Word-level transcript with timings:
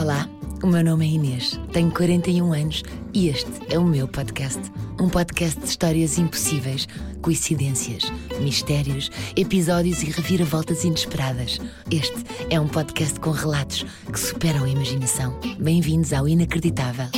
Olá, 0.00 0.26
o 0.62 0.66
meu 0.66 0.82
nome 0.82 1.04
é 1.04 1.10
Inês, 1.10 1.60
tenho 1.74 1.92
41 1.92 2.54
anos 2.54 2.82
e 3.12 3.28
este 3.28 3.50
é 3.68 3.78
o 3.78 3.84
meu 3.84 4.08
podcast. 4.08 4.58
Um 4.98 5.10
podcast 5.10 5.60
de 5.60 5.66
histórias 5.66 6.16
impossíveis, 6.16 6.88
coincidências, 7.20 8.04
mistérios, 8.40 9.10
episódios 9.36 10.02
e 10.02 10.06
reviravoltas 10.06 10.84
inesperadas. 10.84 11.60
Este 11.90 12.16
é 12.48 12.58
um 12.58 12.66
podcast 12.66 13.20
com 13.20 13.30
relatos 13.30 13.84
que 14.10 14.18
superam 14.18 14.64
a 14.64 14.70
imaginação. 14.70 15.38
Bem-vindos 15.58 16.14
ao 16.14 16.26
Inacreditável. 16.26 17.08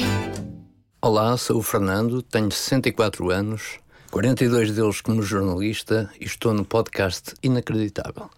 Olá, 1.00 1.36
sou 1.36 1.58
o 1.58 1.62
Fernando, 1.62 2.20
tenho 2.20 2.50
64 2.50 3.30
anos, 3.30 3.78
42 4.10 4.74
deles 4.74 5.00
como 5.00 5.22
jornalista 5.22 6.10
e 6.20 6.24
estou 6.24 6.52
no 6.52 6.64
podcast 6.64 7.32
Inacreditável. 7.44 8.28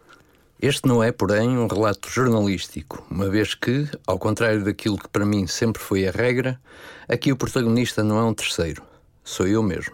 Este 0.66 0.88
não 0.88 1.02
é, 1.04 1.12
porém, 1.12 1.58
um 1.58 1.66
relato 1.66 2.08
jornalístico, 2.08 3.06
uma 3.10 3.28
vez 3.28 3.54
que, 3.54 3.86
ao 4.06 4.18
contrário 4.18 4.64
daquilo 4.64 4.96
que 4.96 5.10
para 5.10 5.26
mim 5.26 5.46
sempre 5.46 5.82
foi 5.82 6.08
a 6.08 6.10
regra, 6.10 6.58
aqui 7.06 7.30
o 7.30 7.36
protagonista 7.36 8.02
não 8.02 8.18
é 8.18 8.24
um 8.24 8.32
terceiro, 8.32 8.82
sou 9.22 9.46
eu 9.46 9.62
mesmo. 9.62 9.92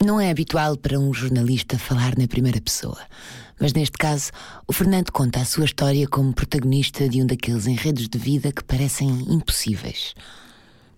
Não 0.00 0.20
é 0.20 0.30
habitual 0.30 0.76
para 0.76 0.96
um 0.96 1.12
jornalista 1.12 1.76
falar 1.76 2.16
na 2.16 2.28
primeira 2.28 2.60
pessoa, 2.60 3.00
mas 3.60 3.72
neste 3.72 3.98
caso, 3.98 4.30
o 4.64 4.72
Fernando 4.72 5.10
conta 5.10 5.40
a 5.40 5.44
sua 5.44 5.64
história 5.64 6.06
como 6.06 6.32
protagonista 6.32 7.08
de 7.08 7.20
um 7.20 7.26
daqueles 7.26 7.66
enredos 7.66 8.08
de 8.08 8.16
vida 8.16 8.52
que 8.52 8.62
parecem 8.62 9.08
impossíveis. 9.28 10.14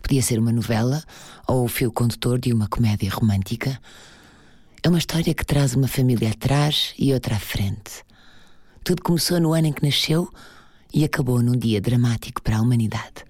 Podia 0.03 0.21
ser 0.21 0.39
uma 0.39 0.53
novela 0.53 1.03
ou 1.47 1.65
o 1.65 1.69
fio 1.69 1.91
condutor 1.91 2.39
de 2.39 2.53
uma 2.53 2.69
comédia 2.69 3.11
romântica. 3.11 3.81
É 4.83 4.89
uma 4.91 4.99
história 4.99 5.33
que 5.33 5.47
traz 5.47 5.75
uma 5.75 5.89
família 5.89 6.29
atrás 6.29 6.93
e 6.99 7.15
outra 7.15 7.37
à 7.37 7.39
frente 7.39 8.07
tudo 8.85 9.03
começou 9.03 9.41
no 9.41 9.53
ano 9.53 9.69
em 9.69 9.73
que 9.73 9.85
nasceu 9.85 10.29
e 10.93 11.05
acabou 11.05 11.43
num 11.43 11.57
dia 11.57 11.81
dramático 11.81 12.43
para 12.43 12.59
a 12.59 12.61
humanidade. 12.61 13.25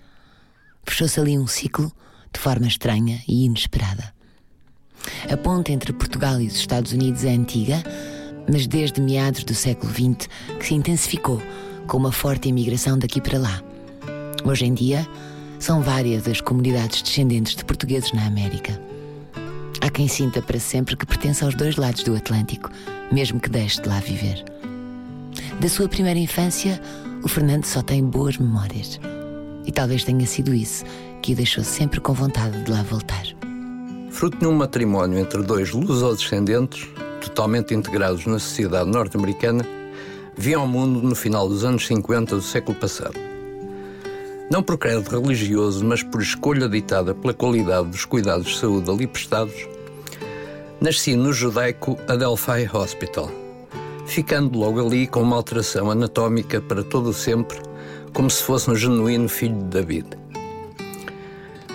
Fechou-se 0.85 1.19
ali 1.21 1.39
um 1.39 1.47
ciclo 1.47 1.93
de 2.33 2.41
forma 2.41 2.67
estranha 2.67 3.23
e 3.27 3.45
inesperada. 3.45 4.13
A 5.31 5.37
ponte 5.37 5.73
entre 5.73 5.93
Portugal 5.93 6.41
e 6.41 6.47
os 6.47 6.57
Estados 6.57 6.93
Unidos 6.93 7.25
é 7.25 7.31
antiga, 7.31 7.83
mas 8.51 8.67
desde 8.67 9.01
meados 9.01 9.45
do 9.45 9.55
século 9.55 9.93
XX 9.93 10.29
que 10.59 10.67
se 10.67 10.75
intensificou 10.75 11.43
com 11.87 11.97
uma 11.97 12.13
forte 12.13 12.49
imigração 12.49 12.99
daqui 12.99 13.21
para 13.21 13.39
lá. 13.39 13.63
Hoje 14.45 14.67
em 14.67 14.75
dia, 14.75 15.07
são 15.59 15.83
várias 15.83 16.29
as 16.29 16.41
comunidades 16.41 17.03
descendentes 17.03 17.57
de 17.57 17.65
portugueses 17.65 18.13
na 18.13 18.27
América. 18.27 18.81
Há 19.81 19.91
quem 19.91 20.09
sinta 20.09 20.41
para 20.41 20.59
sempre 20.59 20.97
que 20.97 21.07
pertence 21.07 21.45
aos 21.45 21.55
dois 21.55 21.77
lados 21.77 22.03
do 22.03 22.15
Atlântico, 22.15 22.71
mesmo 23.13 23.41
que 23.41 23.49
deixe 23.49 23.81
de 23.81 23.89
lá 23.89 24.01
viver. 24.01 24.45
Da 25.61 25.69
sua 25.69 25.89
primeira 25.89 26.19
infância, 26.19 26.81
o 27.23 27.29
Fernando 27.29 27.65
só 27.65 27.83
tem 27.83 28.05
boas 28.05 28.39
memórias. 28.39 29.01
E 29.67 29.73
talvez 29.73 30.05
tenha 30.05 30.27
sido 30.27 30.55
isso 30.55 30.85
que 31.21 31.33
o 31.33 31.37
deixou 31.37 31.65
sempre 31.65 32.01
com 32.01 32.13
vontade 32.13 32.63
de 32.63 32.71
lá 32.71 32.83
voltar. 32.83 33.25
Fruto 34.11 34.39
de 34.39 34.47
um 34.47 34.55
matrimónio 34.55 35.19
entre 35.19 35.43
dois 35.43 35.73
luso-descendentes, 35.73 36.89
totalmente 37.21 37.75
integrados 37.75 38.25
na 38.25 38.39
sociedade 38.39 38.89
norte-americana, 38.89 39.67
vi 40.37 40.55
ao 40.55 40.67
mundo 40.67 41.03
no 41.03 41.15
final 41.15 41.49
dos 41.49 41.65
anos 41.65 41.87
50 41.87 42.37
do 42.37 42.43
século 42.43 42.79
passado. 42.79 43.19
Não 44.51 44.63
por 44.63 44.79
credo 44.79 45.11
religioso, 45.11 45.85
mas 45.85 46.03
por 46.03 46.23
escolha 46.23 46.69
ditada 46.69 47.15
pela 47.15 47.35
qualidade 47.35 47.89
dos 47.89 48.05
cuidados 48.05 48.47
de 48.47 48.59
saúde 48.59 48.91
ali 48.91 49.07
prestados, 49.07 49.69
nasci 50.81 51.15
no 51.15 51.33
judaico 51.33 51.99
Adelphi 52.09 52.69
Hospital 52.73 53.48
ficando 54.09 54.59
logo 54.59 54.85
ali 54.85 55.07
com 55.07 55.21
uma 55.21 55.37
alteração 55.37 55.91
anatómica 55.91 56.63
para 56.63 56.83
todo 56.83 57.11
o 57.11 57.15
sempre, 57.15 57.59
como 58.15 58.31
se 58.31 58.43
fosse 58.43 58.71
um 58.71 58.75
genuíno 58.75 59.29
filho 59.29 59.59
de 59.59 59.65
David. 59.65 60.07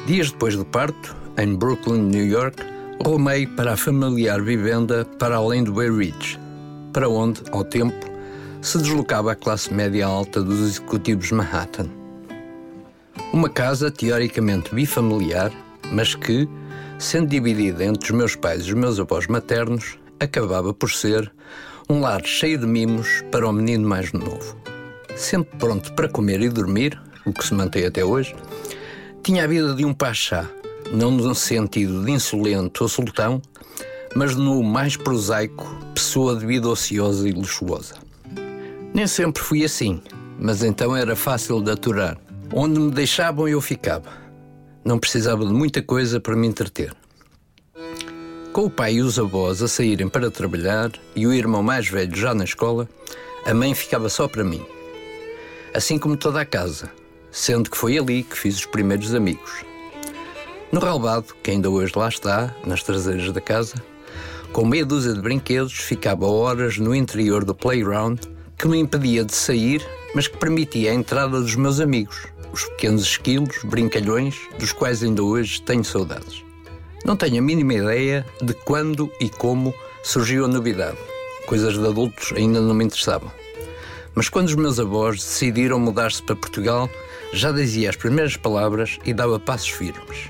Dias 0.08 0.32
depois 0.32 0.56
do 0.56 0.66
parto, 0.66 1.16
em 1.38 1.56
Brooklyn, 1.56 2.02
New 2.02 2.26
York, 2.26 2.58
rumei 3.06 3.46
para 3.46 3.74
a 3.74 3.78
familiar 3.78 4.42
vivenda 4.42 5.06
para 5.20 5.36
além 5.36 5.64
do 5.64 5.74
Bay 5.74 5.90
Ridge, 5.90 6.40
para 6.92 7.08
onde, 7.08 7.42
ao 7.52 7.64
tempo, 7.64 8.12
se 8.62 8.80
deslocava 8.80 9.32
a 9.32 9.36
classe 9.36 9.72
média 9.72 10.08
alta 10.08 10.42
dos 10.42 10.60
executivos 10.60 11.32
Manhattan. 11.32 11.88
Uma 13.32 13.48
casa 13.48 13.92
teoricamente 13.92 14.74
bifamiliar, 14.74 15.52
mas 15.92 16.16
que, 16.16 16.50
sendo 16.98 17.28
dividida 17.28 17.86
entre 17.86 18.06
os 18.06 18.18
meus 18.18 18.36
pais 18.36 18.64
e 18.64 18.70
os 18.70 18.74
meus 18.74 19.00
avós 19.00 19.28
maternos, 19.28 19.98
acabava 20.20 20.74
por 20.74 20.90
ser 20.90 21.32
um 21.90 22.00
lar 22.00 22.26
cheio 22.26 22.58
de 22.58 22.66
mimos 22.66 23.24
para 23.32 23.48
o 23.48 23.52
menino 23.52 23.88
mais 23.88 24.12
novo. 24.14 24.58
Sempre 25.16 25.58
pronto 25.58 25.94
para 25.94 26.10
comer 26.10 26.42
e 26.42 26.50
dormir, 26.50 27.00
o 27.26 27.34
que 27.34 27.46
se 27.46 27.54
mantém 27.54 27.86
até 27.86 28.04
hoje, 28.04 28.36
tinha 29.24 29.44
a 29.44 29.48
vida 29.48 29.74
de 29.74 29.86
um 29.86 29.94
pachá, 29.94 30.50
não 30.92 31.12
no 31.12 31.36
sentido 31.36 32.04
de 32.04 32.12
insolente 32.12 32.82
ou 32.82 32.90
sultão, 32.90 33.42
mas 34.16 34.36
no 34.36 34.62
mais 34.64 34.96
prosaico, 34.96 35.66
pessoa 35.94 36.36
de 36.36 36.46
vida 36.46 36.68
ociosa 36.68 37.28
e 37.28 37.32
luxuosa. 37.32 37.96
Nem 38.94 39.08
sempre 39.08 39.42
fui 39.42 39.64
assim, 39.64 40.02
mas 40.40 40.64
então 40.64 40.96
era 40.96 41.16
fácil 41.16 41.62
de 41.62 41.72
aturar. 41.72 42.18
Onde 42.54 42.80
me 42.80 42.92
deixavam 42.92 43.48
eu 43.48 43.60
ficava. 43.60 44.12
Não 44.86 45.00
precisava 45.00 45.44
de 45.46 45.52
muita 45.52 45.82
coisa 45.82 46.20
para 46.20 46.36
me 46.36 46.48
entreter. 46.48 46.94
Com 48.54 48.66
o 48.66 48.70
pai 48.70 48.94
e 48.94 49.02
os 49.02 49.18
avós 49.18 49.64
a 49.64 49.68
saírem 49.68 50.08
para 50.08 50.30
trabalhar 50.30 50.92
e 51.16 51.26
o 51.26 51.34
irmão 51.34 51.64
mais 51.64 51.88
velho 51.88 52.16
já 52.16 52.36
na 52.36 52.44
escola, 52.44 52.88
a 53.48 53.52
mãe 53.52 53.74
ficava 53.74 54.08
só 54.10 54.28
para 54.28 54.44
mim. 54.44 54.64
Assim 55.74 55.98
como 55.98 56.16
toda 56.16 56.40
a 56.40 56.46
casa, 56.46 56.92
sendo 57.32 57.68
que 57.72 57.76
foi 57.76 57.98
ali 57.98 58.22
que 58.22 58.38
fiz 58.38 58.58
os 58.58 58.66
primeiros 58.68 59.16
amigos. 59.16 59.66
No 60.72 60.80
ralvado, 60.80 61.34
que 61.42 61.50
ainda 61.50 61.68
hoje 61.68 61.94
lá 61.96 62.08
está, 62.08 62.56
nas 62.64 62.84
traseiras 62.84 63.32
da 63.32 63.42
casa, 63.42 63.74
com 64.52 64.64
meia 64.64 64.86
dúzia 64.86 65.14
de 65.14 65.22
brinquedos, 65.22 65.74
ficava 65.74 66.28
horas 66.28 66.78
no 66.78 66.94
interior 66.94 67.44
do 67.44 67.56
playground 67.56 68.20
que 68.56 68.68
me 68.68 68.78
impedia 68.78 69.26
de 69.26 69.34
sair, 69.34 69.84
mas 70.14 70.28
que 70.28 70.38
permitia 70.38 70.92
a 70.92 70.94
entrada 70.94 71.42
dos 71.42 71.56
meus 71.56 71.80
amigos, 71.80 72.28
os 72.52 72.66
pequenos 72.66 73.02
esquilos, 73.02 73.58
brincalhões, 73.64 74.36
dos 74.60 74.72
quais 74.72 75.02
ainda 75.02 75.24
hoje 75.24 75.60
tenho 75.64 75.84
saudades. 75.84 76.44
Não 77.04 77.18
tenho 77.18 77.40
a 77.40 77.42
mínima 77.42 77.74
ideia 77.74 78.26
de 78.42 78.54
quando 78.54 79.12
e 79.20 79.30
como 79.30 79.74
surgiu 80.02 80.46
a 80.46 80.48
novidade. 80.48 80.98
Coisas 81.46 81.74
de 81.78 81.86
adultos 81.86 82.32
ainda 82.34 82.62
não 82.62 82.74
me 82.74 82.86
interessavam. 82.86 83.30
Mas 84.16 84.30
quando 84.30 84.48
os 84.48 84.56
meus 84.56 84.80
avós 84.80 85.18
decidiram 85.18 85.78
mudar-se 85.80 86.24
para 86.24 86.36
Portugal, 86.36 86.90
já 87.34 87.52
dizia 87.52 87.90
as 87.90 87.98
primeiras 87.98 88.38
palavras 88.38 89.00
e 89.06 89.14
dava 89.14 89.38
passos 89.38 89.70
firmes. 89.70 90.30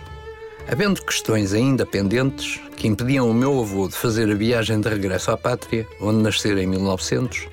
Havendo 0.67 1.03
questões 1.03 1.53
ainda 1.53 1.85
pendentes 1.85 2.59
que 2.75 2.87
impediam 2.87 3.29
o 3.29 3.33
meu 3.33 3.59
avô 3.59 3.87
de 3.87 3.95
fazer 3.95 4.31
a 4.31 4.35
viagem 4.35 4.81
de 4.81 4.89
regresso 4.89 5.29
à 5.29 5.37
pátria, 5.37 5.87
onde 6.01 6.23
nascer 6.23 6.57
em 6.57 6.65
1900, 6.65 7.49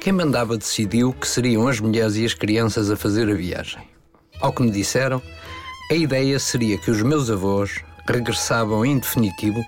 quem 0.00 0.12
mandava 0.12 0.56
decidiu 0.56 1.12
que 1.12 1.26
seriam 1.26 1.66
as 1.66 1.80
mulheres 1.80 2.14
e 2.14 2.24
as 2.24 2.34
crianças 2.34 2.90
a 2.92 2.96
fazer 2.96 3.28
a 3.28 3.34
viagem. 3.34 3.82
Ao 4.40 4.52
que 4.52 4.62
me 4.62 4.70
disseram, 4.70 5.20
a 5.90 5.94
ideia 5.94 6.38
seria 6.38 6.78
que 6.78 6.90
os 6.90 7.02
meus 7.02 7.30
avós 7.30 7.82
regressavam 8.14 8.84
em 8.84 8.98
definitivo, 8.98 9.64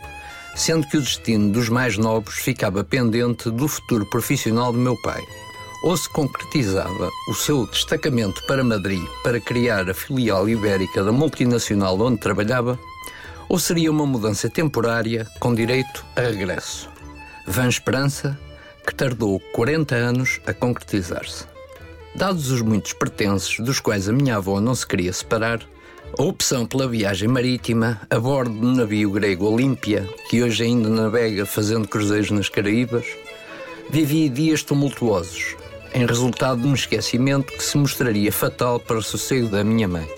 sendo 0.54 0.87
que 0.87 0.97
o 0.97 1.00
destino 1.00 1.50
dos 1.53 1.69
mais 1.69 1.97
novos 1.97 2.34
ficava 2.34 2.82
pendente 2.82 3.50
do 3.50 3.69
futuro 3.69 4.04
profissional 4.06 4.72
do 4.72 4.78
meu 4.78 4.97
pai. 5.03 5.22
Ou 5.84 5.97
se 5.97 6.09
concretizava 6.09 7.09
o 7.28 7.34
seu 7.34 7.66
destacamento 7.66 8.43
para 8.47 8.65
Madrid 8.65 9.04
para 9.22 9.41
criar 9.41 9.88
a 9.88 9.94
filial 9.94 10.48
ibérica 10.48 11.04
da 11.04 11.12
multinacional 11.12 12.00
onde 12.00 12.21
trabalhava, 12.21 12.78
ou 13.48 13.59
seria 13.59 13.91
uma 13.91 14.04
mudança 14.04 14.50
temporária 14.50 15.27
com 15.38 15.54
direito 15.54 16.04
a 16.16 16.21
regresso. 16.22 16.91
Vã 17.47 17.69
esperança 17.69 18.38
que 18.87 18.94
tardou 18.94 19.38
40 19.53 19.94
anos 19.94 20.41
a 20.47 20.53
concretizar-se. 20.53 21.44
Dados 22.15 22.50
os 22.50 22.62
muitos 22.62 22.93
pertences 22.94 23.60
dos 23.60 23.78
quais 23.78 24.09
a 24.09 24.12
minha 24.12 24.36
avó 24.36 24.60
não 24.60 24.74
se 24.74 24.86
queria 24.86 25.13
separar, 25.13 25.60
a 26.16 26.22
opção 26.22 26.65
pela 26.65 26.89
viagem 26.89 27.28
marítima 27.28 28.01
a 28.09 28.19
bordo 28.19 28.55
do 28.55 28.72
navio 28.72 29.10
grego 29.10 29.51
Olímpia, 29.51 30.09
que 30.28 30.43
hoje 30.43 30.65
ainda 30.65 30.89
navega 30.89 31.45
fazendo 31.45 31.89
cruzeiros 31.89 32.31
nas 32.31 32.49
Caraíbas, 32.49 33.05
vivia 33.91 34.31
dias 34.31 34.63
tumultuosos, 34.63 35.57
em 35.95 36.07
resultado 36.07 36.63
de 36.63 36.69
um 36.69 36.75
esquecimento 36.75 37.53
que 37.53 37.63
se 37.63 37.77
mostraria 37.77 38.33
fatal 38.33 38.81
para 38.81 38.99
o 38.99 39.03
sossego 39.03 39.49
da 39.49 39.65
minha 39.65 39.89
mãe. 39.89 40.09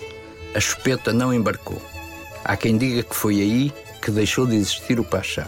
A 0.55 0.59
chupeta 0.59 1.11
não 1.11 1.33
embarcou. 1.33 1.81
Há 2.43 2.55
quem 2.55 2.77
diga 2.77 3.03
que 3.03 3.15
foi 3.15 3.41
aí 3.41 3.73
que 4.01 4.11
deixou 4.11 4.45
de 4.45 4.55
existir 4.55 4.99
o 4.99 5.03
Pachá. 5.03 5.47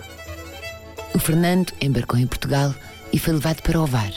O 1.13 1.19
Fernando 1.19 1.71
embarcou 1.81 2.19
em 2.19 2.27
Portugal 2.27 2.73
e 3.11 3.19
foi 3.19 3.33
levado 3.33 3.61
para 3.61 3.79
Ovar, 3.79 4.13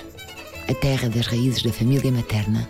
a 0.69 0.75
terra 0.75 1.09
das 1.09 1.27
raízes 1.27 1.63
da 1.63 1.73
família 1.73 2.11
materna, 2.11 2.69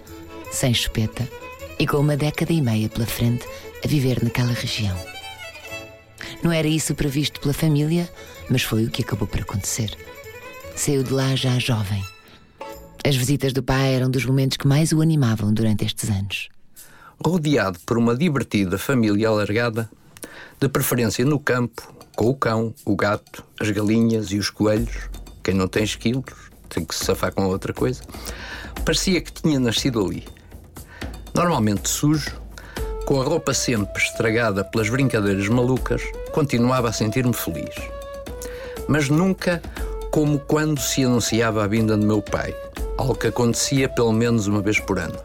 sem 0.50 0.72
chupeta 0.72 1.28
e 1.78 1.86
com 1.86 1.98
uma 1.98 2.16
década 2.16 2.52
e 2.52 2.60
meia 2.60 2.88
pela 2.88 3.06
frente 3.06 3.46
a 3.84 3.88
viver 3.88 4.22
naquela 4.22 4.52
região. 4.52 4.96
Não 6.42 6.52
era 6.52 6.68
isso 6.68 6.94
previsto 6.94 7.40
pela 7.40 7.54
família, 7.54 8.10
mas 8.50 8.62
foi 8.62 8.84
o 8.84 8.90
que 8.90 9.02
acabou 9.02 9.26
por 9.26 9.40
acontecer. 9.40 9.96
Saiu 10.74 11.02
de 11.02 11.12
lá 11.12 11.34
já 11.34 11.58
jovem. 11.58 12.02
As 13.04 13.16
visitas 13.16 13.52
do 13.52 13.62
pai 13.62 13.94
eram 13.94 14.10
dos 14.10 14.24
momentos 14.24 14.56
que 14.56 14.66
mais 14.66 14.92
o 14.92 15.00
animavam 15.00 15.52
durante 15.52 15.84
estes 15.84 16.10
anos. 16.10 16.48
rodeado 17.24 17.78
por 17.86 17.96
uma 17.96 18.14
divertida 18.16 18.76
família 18.76 19.28
alargada, 19.28 19.88
de 20.60 20.68
preferência 20.68 21.24
no 21.24 21.38
campo, 21.38 21.94
com 22.14 22.28
o 22.28 22.34
cão, 22.34 22.74
o 22.84 22.96
gato, 22.96 23.44
as 23.60 23.70
galinhas 23.70 24.32
e 24.32 24.38
os 24.38 24.50
coelhos. 24.50 25.08
Quem 25.42 25.54
não 25.54 25.68
tem 25.68 25.84
esquilos 25.84 26.24
tem 26.68 26.84
que 26.84 26.94
se 26.94 27.04
safar 27.04 27.32
com 27.32 27.46
outra 27.46 27.72
coisa. 27.72 28.02
Parecia 28.84 29.20
que 29.20 29.32
tinha 29.32 29.58
nascido 29.60 30.04
ali. 30.04 30.24
Normalmente 31.36 31.90
sujo, 31.90 32.32
com 33.04 33.20
a 33.20 33.24
roupa 33.24 33.52
sempre 33.52 34.02
estragada 34.02 34.64
pelas 34.64 34.88
brincadeiras 34.88 35.46
malucas, 35.48 36.00
continuava 36.32 36.88
a 36.88 36.92
sentir-me 36.94 37.34
feliz. 37.34 37.74
Mas 38.88 39.10
nunca 39.10 39.60
como 40.10 40.38
quando 40.38 40.80
se 40.80 41.04
anunciava 41.04 41.62
a 41.62 41.66
vinda 41.66 41.94
do 41.94 42.06
meu 42.06 42.22
pai, 42.22 42.56
algo 42.96 43.14
que 43.14 43.26
acontecia 43.26 43.86
pelo 43.86 44.14
menos 44.14 44.46
uma 44.46 44.62
vez 44.62 44.80
por 44.80 44.98
ano. 44.98 45.18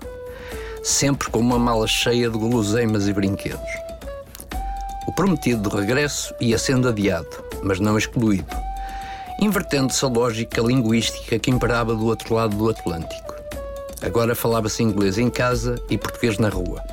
Sempre 0.84 1.30
com 1.30 1.40
uma 1.40 1.58
mala 1.58 1.88
cheia 1.88 2.30
de 2.30 2.38
guloseimas 2.38 3.08
e 3.08 3.13
brinquedos. 3.13 3.72
O 5.08 5.13
prometido 5.13 5.69
regresso 5.69 6.36
ia 6.42 6.58
sendo 6.58 6.90
adiado, 6.90 7.42
mas 7.63 7.80
não 7.80 7.98
excluído, 7.98 8.54
invertendo-se 9.40 10.04
a 10.04 10.10
lógica 10.10 10.62
linguística 10.62 11.40
que 11.40 11.50
imperava 11.50 11.96
do 11.96 12.06
outro 12.06 12.36
lado 12.36 12.58
do 12.58 12.69
Atlântico. 12.69 13.31
Agora 14.01 14.33
falava-se 14.33 14.81
inglês 14.81 15.18
em 15.18 15.30
casa 15.30 15.75
e 15.89 15.98
português 15.98 16.38
na 16.38 16.50
rua. 16.50 16.83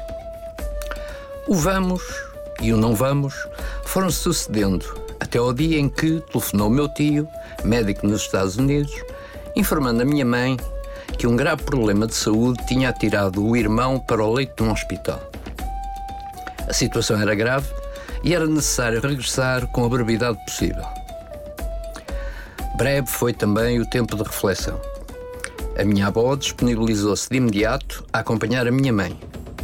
O 1.46 1.54
vamos 1.54 2.02
e 2.60 2.72
o 2.72 2.76
não 2.76 2.94
vamos 2.94 3.34
foram 3.84 4.10
sucedendo 4.10 4.84
até 5.18 5.38
ao 5.38 5.52
dia 5.52 5.78
em 5.78 5.88
que 5.88 6.20
telefonou 6.20 6.70
meu 6.70 6.88
tio, 6.88 7.28
médico 7.64 8.06
nos 8.06 8.22
Estados 8.22 8.56
Unidos, 8.56 8.92
informando 9.56 10.02
a 10.02 10.04
minha 10.04 10.24
mãe 10.24 10.56
que 11.18 11.26
um 11.26 11.36
grave 11.36 11.62
problema 11.64 12.06
de 12.06 12.14
saúde 12.14 12.64
tinha 12.66 12.90
atirado 12.90 13.44
o 13.44 13.56
irmão 13.56 13.98
para 13.98 14.22
o 14.22 14.32
leito 14.32 14.62
de 14.62 14.68
um 14.68 14.72
hospital. 14.72 15.20
A 16.68 16.72
situação 16.72 17.20
era 17.20 17.34
grave 17.34 17.68
e 18.22 18.34
era 18.34 18.46
necessário 18.46 19.00
regressar 19.00 19.66
com 19.68 19.84
a 19.84 19.88
brevidade 19.88 20.38
possível. 20.44 20.84
Breve 22.76 23.08
foi 23.08 23.32
também 23.32 23.80
o 23.80 23.86
tempo 23.86 24.16
de 24.16 24.22
reflexão. 24.22 24.80
A 25.78 25.84
minha 25.84 26.08
avó 26.08 26.34
disponibilizou-se 26.34 27.30
de 27.30 27.36
imediato 27.36 28.04
a 28.12 28.18
acompanhar 28.18 28.66
a 28.66 28.72
minha 28.72 28.92
mãe 28.92 29.16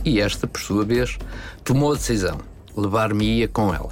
e 0.04 0.20
esta, 0.20 0.46
por 0.46 0.60
sua 0.60 0.84
vez, 0.84 1.18
tomou 1.64 1.92
a 1.92 1.96
decisão: 1.96 2.38
levar-me-ia 2.76 3.48
com 3.48 3.74
ela. 3.74 3.90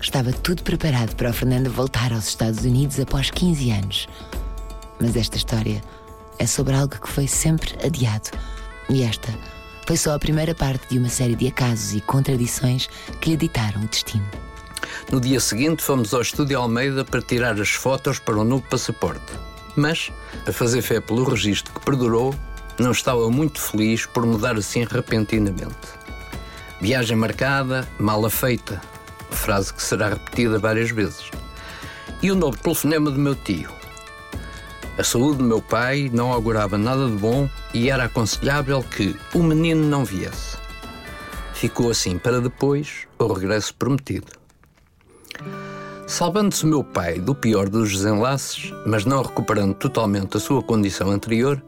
Estava 0.00 0.32
tudo 0.32 0.62
preparado 0.62 1.14
para 1.14 1.28
o 1.28 1.32
Fernando 1.32 1.70
voltar 1.70 2.12
aos 2.12 2.28
Estados 2.28 2.64
Unidos 2.64 2.98
após 2.98 3.30
15 3.30 3.70
anos. 3.70 4.08
Mas 4.98 5.14
esta 5.14 5.36
história 5.36 5.82
é 6.38 6.46
sobre 6.46 6.74
algo 6.74 6.98
que 6.98 7.08
foi 7.08 7.28
sempre 7.28 7.74
adiado. 7.84 8.30
E 8.88 9.02
esta 9.02 9.28
foi 9.86 9.96
só 9.96 10.14
a 10.14 10.18
primeira 10.18 10.54
parte 10.54 10.88
de 10.88 10.98
uma 10.98 11.08
série 11.08 11.36
de 11.36 11.48
acasos 11.48 11.94
e 11.94 12.00
contradições 12.00 12.88
que 13.20 13.30
lhe 13.30 13.36
ditaram 13.36 13.82
o 13.82 13.86
destino. 13.86 14.26
No 15.10 15.20
dia 15.20 15.38
seguinte, 15.38 15.82
fomos 15.82 16.14
ao 16.14 16.22
estúdio 16.22 16.58
Almeida 16.58 17.04
para 17.04 17.20
tirar 17.20 17.60
as 17.60 17.70
fotos 17.70 18.18
para 18.18 18.38
o 18.38 18.44
novo 18.44 18.64
passaporte. 18.68 19.51
Mas, 19.76 20.12
a 20.46 20.52
fazer 20.52 20.82
fé 20.82 21.00
pelo 21.00 21.24
registro 21.24 21.72
que 21.72 21.80
perdurou, 21.80 22.34
não 22.78 22.90
estava 22.90 23.30
muito 23.30 23.60
feliz 23.60 24.06
por 24.06 24.26
mudar 24.26 24.56
assim 24.56 24.84
repentinamente. 24.84 26.02
Viagem 26.80 27.16
marcada, 27.16 27.88
mala 27.98 28.28
feita, 28.28 28.80
frase 29.30 29.72
que 29.72 29.82
será 29.82 30.10
repetida 30.10 30.58
várias 30.58 30.90
vezes. 30.90 31.30
E 32.22 32.30
o 32.30 32.34
novo 32.34 32.56
telefonema 32.58 33.10
do 33.10 33.18
meu 33.18 33.34
tio, 33.34 33.70
a 34.98 35.02
saúde 35.02 35.38
do 35.38 35.44
meu 35.44 35.62
pai 35.62 36.10
não 36.12 36.30
augurava 36.30 36.76
nada 36.76 37.06
de 37.06 37.16
bom 37.16 37.48
e 37.72 37.88
era 37.88 38.04
aconselhável 38.04 38.82
que 38.82 39.16
o 39.32 39.42
menino 39.42 39.86
não 39.86 40.04
viesse. 40.04 40.58
Ficou 41.54 41.90
assim 41.90 42.18
para 42.18 42.40
depois 42.40 43.06
o 43.18 43.32
regresso 43.32 43.74
prometido. 43.74 44.41
Salvando-se 46.12 46.66
meu 46.66 46.84
pai 46.84 47.18
do 47.18 47.34
pior 47.34 47.70
dos 47.70 47.90
desenlaces, 47.90 48.70
mas 48.84 49.06
não 49.06 49.22
recuperando 49.22 49.72
totalmente 49.72 50.36
a 50.36 50.40
sua 50.40 50.62
condição 50.62 51.10
anterior, 51.10 51.64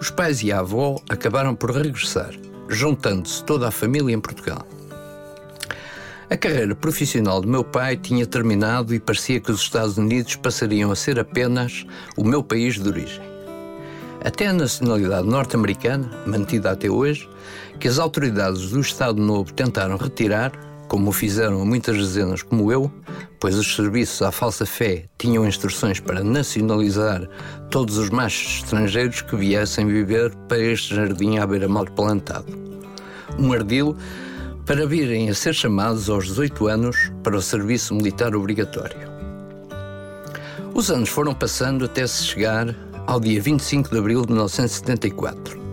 os 0.00 0.10
pais 0.10 0.42
e 0.42 0.50
a 0.50 0.60
avó 0.60 0.96
acabaram 1.06 1.54
por 1.54 1.72
regressar, 1.72 2.32
juntando-se 2.66 3.44
toda 3.44 3.68
a 3.68 3.70
família 3.70 4.14
em 4.14 4.18
Portugal. 4.18 4.66
A 6.30 6.36
carreira 6.38 6.74
profissional 6.74 7.42
do 7.42 7.46
meu 7.46 7.62
pai 7.62 7.98
tinha 7.98 8.24
terminado 8.26 8.94
e 8.94 8.98
parecia 8.98 9.38
que 9.38 9.52
os 9.52 9.60
Estados 9.60 9.98
Unidos 9.98 10.34
passariam 10.36 10.90
a 10.90 10.96
ser 10.96 11.20
apenas 11.20 11.84
o 12.16 12.24
meu 12.24 12.42
país 12.42 12.76
de 12.76 12.88
origem. 12.88 13.22
Até 14.24 14.46
a 14.46 14.52
nacionalidade 14.54 15.28
norte-americana, 15.28 16.10
mantida 16.26 16.70
até 16.70 16.88
hoje, 16.88 17.28
que 17.78 17.86
as 17.86 17.98
autoridades 17.98 18.70
do 18.70 18.80
Estado 18.80 19.20
Novo 19.20 19.52
tentaram 19.52 19.98
retirar, 19.98 20.52
como 20.88 21.10
o 21.10 21.12
fizeram 21.12 21.64
muitas 21.64 21.96
dezenas 21.96 22.42
como 22.42 22.72
eu, 22.72 22.90
pois 23.38 23.54
os 23.56 23.76
serviços 23.76 24.22
à 24.22 24.32
falsa 24.32 24.66
fé 24.66 25.04
tinham 25.18 25.46
instruções 25.46 26.00
para 26.00 26.24
nacionalizar 26.24 27.28
todos 27.70 27.98
os 27.98 28.10
machos 28.10 28.64
estrangeiros 28.64 29.22
que 29.22 29.36
viessem 29.36 29.86
viver 29.86 30.34
para 30.48 30.58
este 30.58 30.94
jardim 30.94 31.38
à 31.38 31.46
beira-mar 31.46 31.90
plantado. 31.90 32.46
Um 33.38 33.52
ardil 33.52 33.94
para 34.66 34.86
virem 34.86 35.30
a 35.30 35.34
ser 35.34 35.54
chamados 35.54 36.10
aos 36.10 36.26
18 36.26 36.66
anos 36.66 37.12
para 37.22 37.36
o 37.36 37.42
serviço 37.42 37.94
militar 37.94 38.34
obrigatório. 38.34 39.08
Os 40.74 40.90
anos 40.90 41.08
foram 41.08 41.34
passando 41.34 41.84
até 41.84 42.06
se 42.06 42.24
chegar 42.24 42.74
ao 43.06 43.20
dia 43.20 43.40
25 43.40 43.90
de 43.90 43.98
abril 43.98 44.22
de 44.22 44.32
1974. 44.32 45.67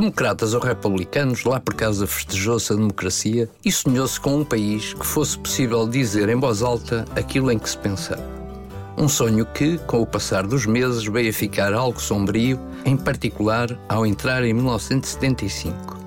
Democratas 0.00 0.54
ou 0.54 0.60
republicanos, 0.62 1.44
lá 1.44 1.60
por 1.60 1.74
casa 1.74 2.06
festejou-se 2.06 2.72
a 2.72 2.76
democracia 2.76 3.50
e 3.62 3.70
sonhou-se 3.70 4.18
com 4.18 4.36
um 4.36 4.44
país 4.46 4.94
que 4.94 5.04
fosse 5.04 5.38
possível 5.38 5.86
dizer 5.86 6.30
em 6.30 6.40
voz 6.40 6.62
alta 6.62 7.04
aquilo 7.14 7.52
em 7.52 7.58
que 7.58 7.68
se 7.68 7.76
pensava. 7.76 8.24
Um 8.96 9.10
sonho 9.10 9.44
que, 9.44 9.76
com 9.80 10.00
o 10.00 10.06
passar 10.06 10.46
dos 10.46 10.64
meses, 10.64 11.04
veio 11.04 11.28
a 11.28 11.34
ficar 11.34 11.74
algo 11.74 12.00
sombrio, 12.00 12.58
em 12.82 12.96
particular 12.96 13.78
ao 13.90 14.06
entrar 14.06 14.42
em 14.42 14.54
1975. 14.54 15.98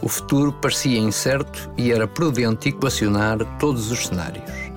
O 0.00 0.08
futuro 0.08 0.50
parecia 0.50 0.98
incerto 0.98 1.70
e 1.76 1.92
era 1.92 2.08
prudente 2.08 2.70
equacionar 2.70 3.44
todos 3.58 3.90
os 3.90 4.06
cenários. 4.06 4.73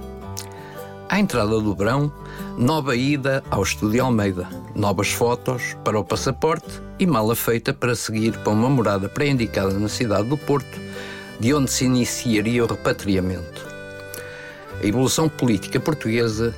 À 1.09 1.19
entrada 1.19 1.61
do 1.61 1.73
verão, 1.73 2.11
nova 2.57 2.93
ida 2.93 3.41
ao 3.49 3.63
Estúdio 3.63 4.03
Almeida, 4.03 4.45
novas 4.75 5.07
fotos 5.07 5.73
para 5.81 5.97
o 5.97 6.03
passaporte 6.03 6.81
e 6.99 7.07
mala 7.07 7.33
feita 7.33 7.73
para 7.73 7.95
seguir 7.95 8.37
para 8.39 8.51
uma 8.51 8.69
morada 8.69 9.07
pré-indicada 9.07 9.79
na 9.79 9.87
cidade 9.87 10.27
do 10.27 10.37
Porto, 10.37 10.77
de 11.39 11.53
onde 11.53 11.71
se 11.71 11.85
iniciaria 11.85 12.61
o 12.61 12.67
repatriamento. 12.67 13.65
A 14.83 14.85
evolução 14.85 15.29
política 15.29 15.79
portuguesa 15.79 16.53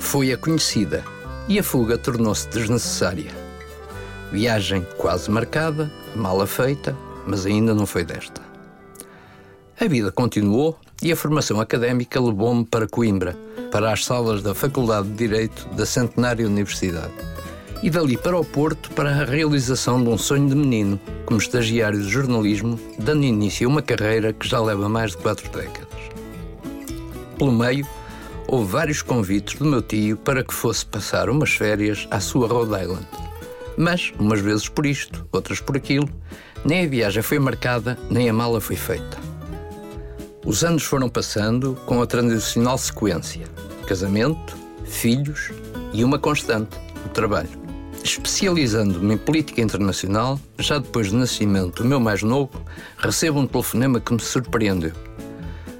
foi 0.00 0.32
a 0.32 0.36
conhecida 0.36 1.04
e 1.46 1.56
a 1.56 1.62
fuga 1.62 1.96
tornou-se 1.96 2.48
desnecessária. 2.48 3.30
Viagem 4.32 4.84
quase 4.96 5.30
marcada, 5.30 5.92
mala 6.12 6.46
feita, 6.46 6.96
mas 7.24 7.46
ainda 7.46 7.72
não 7.72 7.86
foi 7.86 8.04
desta. 8.04 8.42
A 9.78 9.86
vida 9.86 10.10
continuou 10.10 10.76
e 11.02 11.12
a 11.12 11.16
formação 11.16 11.60
académica 11.60 12.20
levou-me 12.20 12.64
para 12.64 12.88
Coimbra, 12.88 13.36
para 13.70 13.92
as 13.92 14.04
salas 14.04 14.42
da 14.42 14.54
Faculdade 14.54 15.08
de 15.08 15.14
Direito 15.14 15.68
da 15.74 15.84
Centenária 15.84 16.46
Universidade. 16.46 17.12
E 17.82 17.90
dali 17.90 18.16
para 18.16 18.38
o 18.38 18.44
Porto 18.44 18.90
para 18.90 19.10
a 19.10 19.24
realização 19.24 20.02
de 20.02 20.08
um 20.08 20.16
sonho 20.16 20.48
de 20.48 20.54
menino, 20.54 20.98
como 21.26 21.38
estagiário 21.38 22.00
de 22.00 22.08
jornalismo, 22.08 22.80
dando 22.98 23.24
início 23.24 23.68
a 23.68 23.70
uma 23.70 23.82
carreira 23.82 24.32
que 24.32 24.48
já 24.48 24.60
leva 24.60 24.88
mais 24.88 25.10
de 25.10 25.18
quatro 25.18 25.50
décadas. 25.50 25.86
Pelo 27.38 27.52
meio, 27.52 27.86
houve 28.48 28.70
vários 28.70 29.02
convites 29.02 29.58
do 29.58 29.64
meu 29.66 29.82
tio 29.82 30.16
para 30.16 30.42
que 30.42 30.54
fosse 30.54 30.86
passar 30.86 31.28
umas 31.28 31.50
férias 31.50 32.08
à 32.10 32.18
sua 32.18 32.48
Rhode 32.48 32.82
Island. 32.82 33.06
Mas, 33.76 34.12
umas 34.18 34.40
vezes 34.40 34.68
por 34.70 34.86
isto, 34.86 35.26
outras 35.30 35.60
por 35.60 35.76
aquilo, 35.76 36.08
nem 36.64 36.86
a 36.86 36.88
viagem 36.88 37.22
foi 37.22 37.38
marcada, 37.38 37.98
nem 38.10 38.28
a 38.28 38.32
mala 38.32 38.60
foi 38.60 38.76
feita. 38.76 39.25
Os 40.46 40.62
anos 40.62 40.84
foram 40.84 41.08
passando 41.08 41.76
com 41.86 42.00
a 42.00 42.06
tradicional 42.06 42.78
sequência: 42.78 43.48
casamento, 43.84 44.56
filhos 44.84 45.50
e 45.92 46.04
uma 46.04 46.20
constante, 46.20 46.78
o 47.04 47.08
trabalho. 47.08 47.48
Especializando-me 48.04 49.14
em 49.14 49.18
política 49.18 49.60
internacional, 49.60 50.38
já 50.60 50.78
depois 50.78 51.10
do 51.10 51.18
nascimento 51.18 51.82
do 51.82 51.88
meu 51.88 51.98
mais 51.98 52.22
novo, 52.22 52.62
recebo 52.96 53.40
um 53.40 53.46
telefonema 53.46 53.98
que 53.98 54.14
me 54.14 54.20
surpreendeu. 54.20 54.92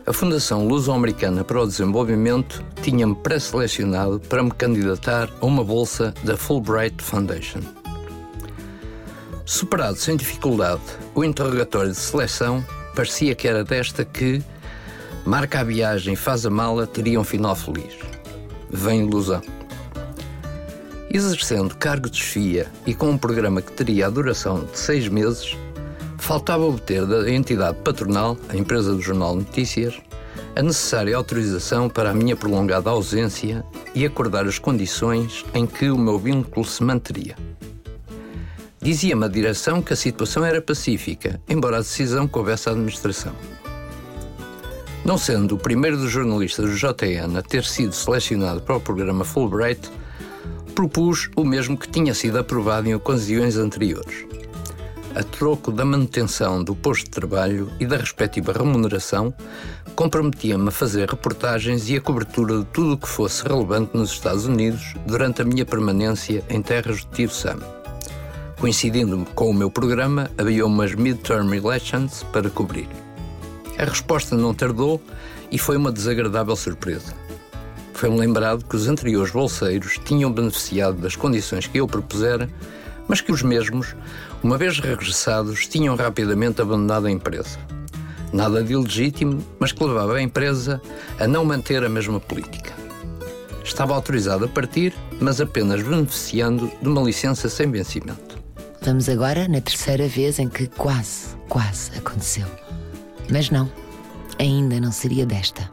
A 0.04 0.12
Fundação 0.12 0.66
Luso-Americana 0.66 1.44
para 1.44 1.62
o 1.62 1.66
Desenvolvimento 1.66 2.64
tinha-me 2.82 3.14
pré-selecionado 3.14 4.18
para 4.18 4.42
me 4.42 4.50
candidatar 4.50 5.30
a 5.40 5.46
uma 5.46 5.62
bolsa 5.62 6.12
da 6.24 6.36
Fulbright 6.36 7.00
Foundation. 7.04 7.60
Superado 9.44 9.96
sem 9.96 10.16
dificuldade 10.16 10.82
o 11.14 11.22
interrogatório 11.22 11.92
de 11.92 11.96
seleção, 11.96 12.64
parecia 12.96 13.34
que 13.36 13.46
era 13.46 13.62
desta 13.62 14.04
que 14.04 14.42
marca 15.26 15.60
a 15.60 15.64
viagem, 15.64 16.14
faz 16.14 16.46
a 16.46 16.50
mala, 16.50 16.86
teria 16.86 17.20
um 17.20 17.24
final 17.24 17.56
feliz. 17.56 17.98
Vem 18.70 19.04
ilusão. 19.04 19.42
Exercendo 21.10 21.74
cargo 21.76 22.08
de 22.08 22.18
chefia 22.18 22.68
e 22.86 22.94
com 22.94 23.10
um 23.10 23.18
programa 23.18 23.60
que 23.60 23.72
teria 23.72 24.06
a 24.06 24.10
duração 24.10 24.64
de 24.64 24.78
seis 24.78 25.08
meses, 25.08 25.56
faltava 26.16 26.64
obter 26.64 27.04
da 27.04 27.28
entidade 27.30 27.78
patronal, 27.82 28.36
a 28.48 28.56
empresa 28.56 28.94
do 28.94 29.00
Jornal 29.00 29.34
Notícias, 29.34 30.00
a 30.54 30.62
necessária 30.62 31.16
autorização 31.16 31.88
para 31.88 32.10
a 32.10 32.14
minha 32.14 32.36
prolongada 32.36 32.90
ausência 32.90 33.64
e 33.94 34.06
acordar 34.06 34.46
as 34.46 34.58
condições 34.58 35.44
em 35.54 35.66
que 35.66 35.90
o 35.90 35.98
meu 35.98 36.18
vínculo 36.18 36.64
se 36.64 36.82
manteria. 36.84 37.36
Dizia-me 38.80 39.24
a 39.24 39.28
direção 39.28 39.82
que 39.82 39.92
a 39.92 39.96
situação 39.96 40.44
era 40.44 40.62
pacífica, 40.62 41.40
embora 41.48 41.76
a 41.76 41.80
decisão 41.80 42.28
coubesse 42.28 42.68
à 42.68 42.72
administração. 42.72 43.34
Não 45.06 45.16
sendo 45.16 45.54
o 45.54 45.58
primeiro 45.58 45.96
dos 45.96 46.10
jornalistas 46.10 46.68
do 46.68 46.76
JN 46.76 47.38
a 47.38 47.40
ter 47.42 47.62
sido 47.62 47.92
selecionado 47.92 48.60
para 48.60 48.74
o 48.74 48.80
programa 48.80 49.24
Fulbright, 49.24 49.88
propus 50.74 51.30
o 51.36 51.44
mesmo 51.44 51.78
que 51.78 51.88
tinha 51.88 52.12
sido 52.12 52.40
aprovado 52.40 52.88
em 52.88 52.94
ocasiões 52.96 53.56
anteriores. 53.56 54.26
A 55.14 55.22
troco 55.22 55.70
da 55.70 55.84
manutenção 55.84 56.60
do 56.64 56.74
posto 56.74 57.04
de 57.04 57.10
trabalho 57.10 57.70
e 57.78 57.86
da 57.86 57.96
respectiva 57.96 58.52
remuneração, 58.52 59.32
comprometia-me 59.94 60.70
a 60.70 60.72
fazer 60.72 61.08
reportagens 61.08 61.88
e 61.88 61.94
a 61.94 62.00
cobertura 62.00 62.58
de 62.58 62.64
tudo 62.64 62.94
o 62.94 62.98
que 62.98 63.08
fosse 63.08 63.44
relevante 63.44 63.96
nos 63.96 64.10
Estados 64.10 64.46
Unidos 64.46 64.94
durante 65.06 65.40
a 65.40 65.44
minha 65.44 65.64
permanência 65.64 66.42
em 66.50 66.60
terras 66.60 67.02
de 67.02 67.06
Tio 67.12 67.30
Sam. 67.30 67.60
Coincidindo 68.58 69.24
com 69.36 69.50
o 69.50 69.54
meu 69.54 69.70
programa, 69.70 70.28
havia 70.36 70.66
umas 70.66 70.96
midterm 70.96 71.54
elections 71.54 72.24
para 72.32 72.50
cobrir. 72.50 73.05
A 73.78 73.84
resposta 73.84 74.36
não 74.36 74.54
tardou 74.54 75.00
e 75.50 75.58
foi 75.58 75.76
uma 75.76 75.92
desagradável 75.92 76.56
surpresa. 76.56 77.14
Foi-me 77.92 78.18
lembrado 78.18 78.64
que 78.64 78.76
os 78.76 78.88
anteriores 78.88 79.32
bolseiros 79.32 79.98
tinham 80.04 80.30
beneficiado 80.30 80.98
das 80.98 81.16
condições 81.16 81.66
que 81.66 81.78
eu 81.78 81.86
propusera, 81.86 82.48
mas 83.08 83.20
que 83.20 83.32
os 83.32 83.42
mesmos, 83.42 83.94
uma 84.42 84.58
vez 84.58 84.78
regressados, 84.78 85.66
tinham 85.66 85.96
rapidamente 85.96 86.60
abandonado 86.60 87.06
a 87.06 87.10
empresa. 87.10 87.58
Nada 88.32 88.62
de 88.62 88.72
ilegítimo, 88.72 89.42
mas 89.58 89.72
que 89.72 89.84
levava 89.84 90.16
a 90.16 90.22
empresa 90.22 90.80
a 91.18 91.26
não 91.26 91.44
manter 91.44 91.84
a 91.84 91.88
mesma 91.88 92.20
política. 92.20 92.74
Estava 93.64 93.94
autorizado 93.94 94.44
a 94.44 94.48
partir, 94.48 94.94
mas 95.20 95.40
apenas 95.40 95.82
beneficiando 95.82 96.70
de 96.80 96.88
uma 96.88 97.02
licença 97.02 97.48
sem 97.48 97.70
vencimento. 97.70 98.36
Vamos 98.82 99.08
agora 99.08 99.48
na 99.48 99.60
terceira 99.60 100.06
vez 100.06 100.38
em 100.38 100.48
que 100.48 100.66
quase, 100.66 101.34
quase 101.48 101.90
aconteceu. 101.96 102.46
Mas 103.30 103.50
não, 103.50 103.70
ainda 104.38 104.80
não 104.80 104.92
seria 104.92 105.26
desta. 105.26 105.70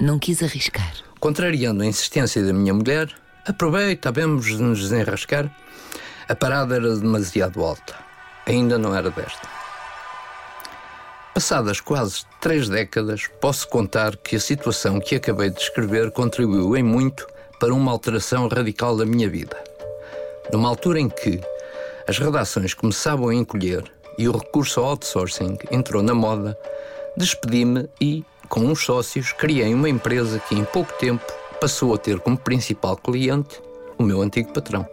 Não 0.00 0.18
quis 0.18 0.42
arriscar. 0.42 0.92
Contrariando 1.18 1.82
a 1.82 1.86
insistência 1.86 2.42
da 2.44 2.52
minha 2.52 2.74
mulher, 2.74 3.08
aproveita, 3.46 4.12
vamos 4.12 4.50
nos 4.58 4.80
desenrascar. 4.80 5.50
A 6.28 6.34
parada 6.34 6.76
era 6.76 6.96
demasiado 6.96 7.64
alta. 7.64 7.94
Ainda 8.46 8.78
não 8.78 8.94
era 8.94 9.10
desta. 9.10 9.48
Passadas 11.34 11.80
quase 11.80 12.24
três 12.40 12.68
décadas, 12.68 13.28
posso 13.40 13.68
contar 13.68 14.16
que 14.16 14.36
a 14.36 14.40
situação 14.40 15.00
que 15.00 15.14
acabei 15.14 15.48
de 15.48 15.56
descrever 15.56 16.10
contribuiu 16.10 16.76
em 16.76 16.82
muito 16.82 17.26
para 17.58 17.72
uma 17.72 17.92
alteração 17.92 18.48
radical 18.48 18.96
da 18.96 19.06
minha 19.06 19.28
vida. 19.28 19.56
Numa 20.52 20.68
altura 20.68 21.00
em 21.00 21.08
que 21.08 21.40
as 22.06 22.18
redações 22.18 22.74
começavam 22.74 23.28
a 23.28 23.34
encolher 23.34 23.84
e 24.20 24.28
o 24.28 24.32
recurso 24.32 24.80
ao 24.80 24.90
outsourcing 24.90 25.56
entrou 25.70 26.02
na 26.02 26.12
moda, 26.12 26.54
despedi-me 27.16 27.88
e, 27.98 28.22
com 28.50 28.60
uns 28.60 28.84
sócios, 28.84 29.32
criei 29.32 29.72
uma 29.72 29.88
empresa 29.88 30.38
que 30.38 30.54
em 30.54 30.62
pouco 30.62 30.92
tempo 30.98 31.24
passou 31.58 31.94
a 31.94 31.98
ter 31.98 32.20
como 32.20 32.36
principal 32.36 32.98
cliente 32.98 33.62
o 33.96 34.02
meu 34.02 34.20
antigo 34.20 34.52
patrão. 34.52 34.86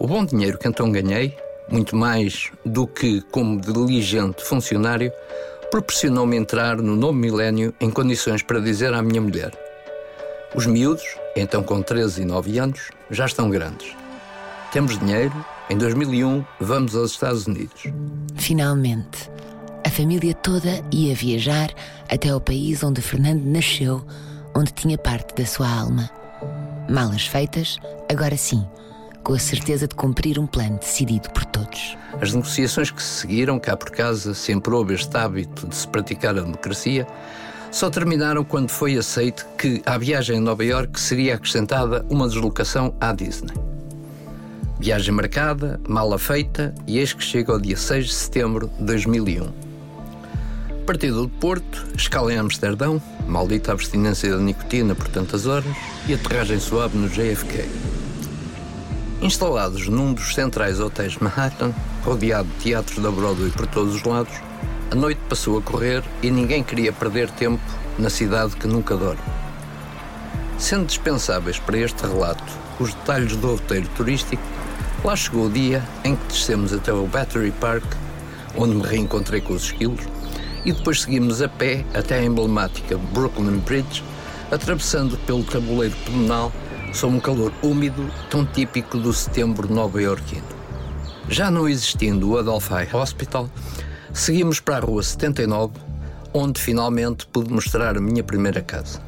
O 0.00 0.08
bom 0.08 0.24
dinheiro 0.24 0.58
que 0.58 0.66
então 0.66 0.90
ganhei, 0.90 1.36
muito 1.68 1.94
mais 1.94 2.50
do 2.64 2.88
que 2.88 3.20
como 3.30 3.60
diligente 3.60 4.42
funcionário, 4.42 5.12
proporcionou-me 5.70 6.36
entrar 6.36 6.76
no 6.78 6.96
novo 6.96 7.12
milénio 7.12 7.72
em 7.80 7.88
condições 7.88 8.42
para 8.42 8.58
dizer 8.58 8.94
à 8.94 9.00
minha 9.00 9.20
mulher: 9.20 9.52
Os 10.56 10.66
miúdos, 10.66 11.04
então 11.36 11.62
com 11.62 11.80
13 11.80 12.22
e 12.22 12.24
9 12.24 12.58
anos, 12.58 12.90
já 13.12 13.26
estão 13.26 13.48
grandes. 13.48 13.94
Temos 14.72 14.98
dinheiro, 14.98 15.32
em 15.70 15.76
2001 15.76 16.44
vamos 16.60 16.94
aos 16.94 17.12
Estados 17.12 17.46
Unidos. 17.46 17.84
Finalmente. 18.36 19.30
A 19.84 19.90
família 19.90 20.34
toda 20.34 20.82
ia 20.90 21.14
viajar 21.14 21.70
até 22.10 22.30
ao 22.30 22.40
país 22.40 22.82
onde 22.82 23.00
Fernando 23.00 23.44
nasceu, 23.44 24.04
onde 24.54 24.72
tinha 24.72 24.98
parte 24.98 25.34
da 25.34 25.46
sua 25.46 25.68
alma. 25.68 26.10
Malas 26.90 27.26
feitas, 27.26 27.78
agora 28.10 28.36
sim, 28.36 28.66
com 29.22 29.34
a 29.34 29.38
certeza 29.38 29.86
de 29.86 29.94
cumprir 29.94 30.38
um 30.38 30.46
plano 30.46 30.78
decidido 30.78 31.30
por 31.30 31.44
todos. 31.44 31.96
As 32.20 32.32
negociações 32.32 32.90
que 32.90 33.02
se 33.02 33.20
seguiram, 33.20 33.58
cá 33.58 33.76
por 33.76 33.90
casa, 33.90 34.34
sempre 34.34 34.74
houve 34.74 34.94
este 34.94 35.16
hábito 35.16 35.68
de 35.68 35.76
se 35.76 35.86
praticar 35.86 36.36
a 36.36 36.42
democracia, 36.42 37.06
só 37.70 37.90
terminaram 37.90 38.42
quando 38.42 38.70
foi 38.70 38.96
aceito 38.96 39.46
que 39.58 39.82
à 39.84 39.98
viagem 39.98 40.38
a 40.38 40.40
Nova 40.40 40.64
York 40.64 40.98
seria 40.98 41.34
acrescentada 41.34 42.04
uma 42.10 42.26
deslocação 42.26 42.94
à 43.00 43.12
Disney. 43.12 43.67
Viagem 44.80 45.12
marcada, 45.12 45.80
mala 45.88 46.16
feita, 46.20 46.72
e 46.86 46.98
eis 46.98 47.12
que 47.12 47.22
chega 47.22 47.52
ao 47.52 47.58
dia 47.58 47.76
6 47.76 48.06
de 48.06 48.14
setembro 48.14 48.68
de 48.78 48.84
2001. 48.84 49.50
Partido 50.86 51.22
do 51.22 51.28
Porto, 51.28 51.84
escala 51.96 52.32
em 52.32 52.38
Amsterdão, 52.38 53.02
maldita 53.26 53.72
abstinência 53.72 54.30
da 54.30 54.38
nicotina 54.38 54.94
por 54.94 55.08
tantas 55.08 55.46
horas 55.46 55.76
e 56.06 56.14
aterragem 56.14 56.60
suave 56.60 56.96
no 56.96 57.08
JFK. 57.08 57.68
Instalados 59.20 59.88
num 59.88 60.14
dos 60.14 60.32
centrais 60.32 60.78
hotéis 60.78 61.14
de 61.14 61.24
Manhattan, 61.24 61.72
rodeado 62.04 62.48
de 62.48 62.62
teatros 62.62 63.02
da 63.02 63.10
Broadway 63.10 63.50
por 63.50 63.66
todos 63.66 63.96
os 63.96 64.04
lados, 64.04 64.32
a 64.92 64.94
noite 64.94 65.20
passou 65.28 65.58
a 65.58 65.62
correr 65.62 66.04
e 66.22 66.30
ninguém 66.30 66.62
queria 66.62 66.92
perder 66.92 67.28
tempo 67.32 67.60
na 67.98 68.08
cidade 68.08 68.54
que 68.54 68.68
nunca 68.68 68.96
dorme. 68.96 69.20
Sendo 70.56 70.86
dispensáveis 70.86 71.58
para 71.58 71.78
este 71.78 72.00
relato 72.06 72.44
os 72.78 72.94
detalhes 72.94 73.34
do 73.36 73.48
roteiro 73.48 73.88
turístico, 73.96 74.42
lá 75.04 75.14
chegou 75.16 75.46
o 75.46 75.50
dia 75.50 75.82
em 76.04 76.16
que 76.16 76.26
descemos 76.26 76.72
até 76.72 76.92
o 76.92 77.06
Battery 77.06 77.52
Park, 77.52 77.84
onde 78.56 78.74
me 78.74 78.82
reencontrei 78.82 79.40
com 79.40 79.54
os 79.54 79.64
esquilos, 79.64 80.00
e 80.64 80.72
depois 80.72 81.02
seguimos 81.02 81.40
a 81.40 81.48
pé 81.48 81.84
até 81.94 82.18
a 82.18 82.24
emblemática 82.24 82.98
Brooklyn 82.98 83.58
Bridge, 83.58 84.02
atravessando 84.50 85.16
pelo 85.18 85.44
tabuleiro 85.44 85.94
pedonal 86.04 86.52
sob 86.92 87.16
um 87.16 87.20
calor 87.20 87.52
úmido 87.62 88.10
tão 88.30 88.44
típico 88.44 88.98
do 88.98 89.12
setembro 89.12 89.72
nova-iorquino. 89.72 90.46
Já 91.28 91.50
não 91.50 91.68
existindo 91.68 92.30
o 92.30 92.38
Adelphi 92.38 92.94
Hospital, 92.94 93.48
seguimos 94.12 94.60
para 94.60 94.78
a 94.78 94.80
Rua 94.80 95.02
79, 95.02 95.74
onde 96.32 96.60
finalmente 96.60 97.26
pude 97.26 97.52
mostrar 97.52 97.96
a 97.96 98.00
minha 98.00 98.24
primeira 98.24 98.62
casa. 98.62 99.07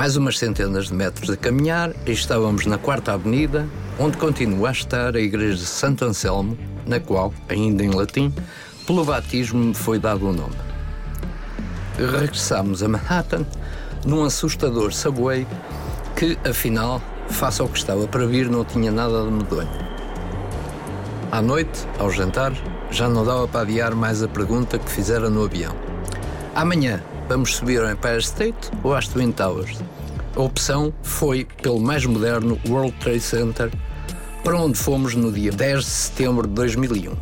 Mais 0.00 0.16
umas 0.16 0.38
centenas 0.38 0.86
de 0.86 0.94
metros 0.94 1.28
a 1.28 1.36
caminhar 1.36 1.92
e 2.06 2.12
estávamos 2.12 2.64
na 2.64 2.78
Quarta 2.78 3.12
Avenida, 3.12 3.68
onde 3.98 4.16
continua 4.16 4.70
a 4.70 4.72
estar 4.72 5.14
a 5.14 5.20
Igreja 5.20 5.56
de 5.56 5.66
Santo 5.66 6.06
Anselmo, 6.06 6.56
na 6.86 6.98
qual, 6.98 7.34
ainda 7.50 7.84
em 7.84 7.90
latim, 7.90 8.32
pelo 8.86 9.04
batismo 9.04 9.62
me 9.62 9.74
foi 9.74 9.98
dado 9.98 10.26
o 10.26 10.32
nome. 10.32 10.54
Regressámos 11.98 12.82
a 12.82 12.88
Manhattan 12.88 13.44
num 14.06 14.24
assustador 14.24 14.90
subway 14.90 15.46
que, 16.16 16.38
afinal, 16.48 17.02
face 17.28 17.60
ao 17.60 17.68
que 17.68 17.76
estava 17.76 18.08
para 18.08 18.24
vir, 18.24 18.48
não 18.48 18.64
tinha 18.64 18.90
nada 18.90 19.22
de 19.22 19.30
medonho. 19.30 19.68
À 21.30 21.42
noite, 21.42 21.86
ao 21.98 22.10
jantar, 22.10 22.54
já 22.90 23.06
não 23.06 23.22
dava 23.22 23.46
para 23.46 23.60
adiar 23.60 23.94
mais 23.94 24.22
a 24.22 24.28
pergunta 24.28 24.78
que 24.78 24.90
fizera 24.90 25.28
no 25.28 25.44
avião. 25.44 25.76
Amanhã, 26.54 27.02
vamos 27.30 27.54
subir 27.54 27.80
ao 27.80 27.88
Empire 27.88 28.18
State 28.18 28.72
ou 28.82 28.92
às 28.92 29.06
Twin 29.06 29.30
Towers? 29.30 29.78
A 30.34 30.40
opção 30.40 30.92
foi 31.00 31.46
pelo 31.62 31.78
mais 31.78 32.04
moderno 32.04 32.58
World 32.68 32.92
Trade 32.98 33.20
Center, 33.20 33.70
para 34.42 34.56
onde 34.56 34.76
fomos 34.76 35.14
no 35.14 35.30
dia 35.30 35.52
10 35.52 35.78
de 35.78 35.90
setembro 35.90 36.48
de 36.48 36.54
2001 36.54 37.16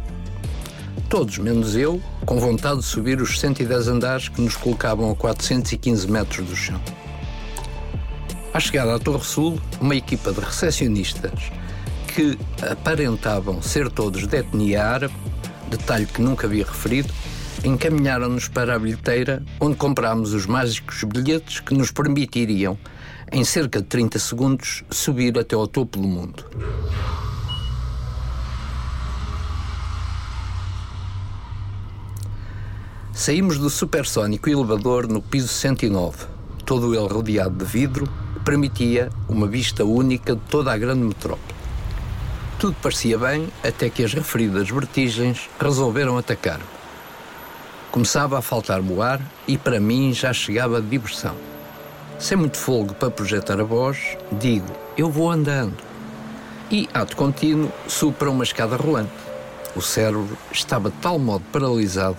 todos 1.10 1.38
menos 1.38 1.74
eu, 1.74 2.02
com 2.26 2.38
vontade 2.38 2.80
de 2.80 2.84
subir 2.84 3.18
os 3.22 3.40
110 3.40 3.88
andares 3.88 4.28
que 4.28 4.42
nos 4.42 4.56
colocavam 4.56 5.10
a 5.10 5.14
415 5.14 6.10
metros 6.10 6.46
do 6.46 6.54
chão. 6.54 6.78
À 8.52 8.60
chegada 8.60 8.94
à 8.94 8.98
Torre 8.98 9.24
Sul, 9.24 9.58
uma 9.80 9.96
equipa 9.96 10.32
de 10.32 10.40
recepcionistas 10.40 11.50
que 12.14 12.38
aparentavam 12.60 13.62
ser 13.62 13.90
todos 13.90 14.26
de 14.26 14.36
etnia 14.36 14.84
árabe, 14.84 15.14
detalhe 15.70 16.04
que 16.04 16.20
nunca 16.20 16.46
havia 16.46 16.66
referido, 16.66 17.10
encaminharam-nos 17.64 18.48
para 18.48 18.74
a 18.74 18.78
bilheteira, 18.78 19.42
onde 19.60 19.76
comprámos 19.76 20.32
os 20.32 20.46
mágicos 20.46 21.02
bilhetes 21.04 21.60
que 21.60 21.74
nos 21.74 21.90
permitiriam, 21.90 22.78
em 23.32 23.44
cerca 23.44 23.80
de 23.80 23.86
30 23.86 24.18
segundos, 24.18 24.84
subir 24.90 25.38
até 25.38 25.54
ao 25.54 25.66
topo 25.66 25.98
do 25.98 26.08
mundo. 26.08 26.44
Saímos 33.12 33.58
do 33.58 33.68
supersónico 33.68 34.48
elevador 34.48 35.08
no 35.08 35.20
piso 35.20 35.48
109, 35.48 36.26
todo 36.64 36.94
ele 36.94 37.08
rodeado 37.08 37.64
de 37.64 37.64
vidro, 37.64 38.08
que 38.34 38.40
permitia 38.44 39.10
uma 39.28 39.48
vista 39.48 39.84
única 39.84 40.36
de 40.36 40.42
toda 40.42 40.72
a 40.72 40.78
grande 40.78 41.02
metrópole. 41.02 41.58
Tudo 42.60 42.76
parecia 42.80 43.18
bem 43.18 43.48
até 43.62 43.90
que 43.90 44.04
as 44.04 44.14
referidas 44.14 44.70
vertigens 44.70 45.50
resolveram 45.60 46.16
atacar-me. 46.16 46.77
Começava 47.90 48.38
a 48.38 48.42
faltar-me 48.42 48.92
o 48.92 49.02
ar 49.02 49.20
e 49.46 49.56
para 49.56 49.80
mim 49.80 50.12
já 50.12 50.32
chegava 50.32 50.78
a 50.78 50.80
diversão. 50.80 51.34
Sem 52.18 52.36
muito 52.36 52.58
folgo 52.58 52.94
para 52.94 53.10
projetar 53.10 53.60
a 53.60 53.64
voz, 53.64 54.16
digo: 54.32 54.66
Eu 54.96 55.10
vou 55.10 55.30
andando. 55.30 55.76
E, 56.70 56.88
ato 56.92 57.16
contínuo, 57.16 57.72
subo 57.86 58.12
para 58.12 58.30
uma 58.30 58.44
escada 58.44 58.76
rolante. 58.76 59.10
O 59.74 59.80
cérebro 59.80 60.36
estava 60.52 60.90
de 60.90 60.96
tal 60.96 61.18
modo 61.18 61.44
paralisado 61.52 62.16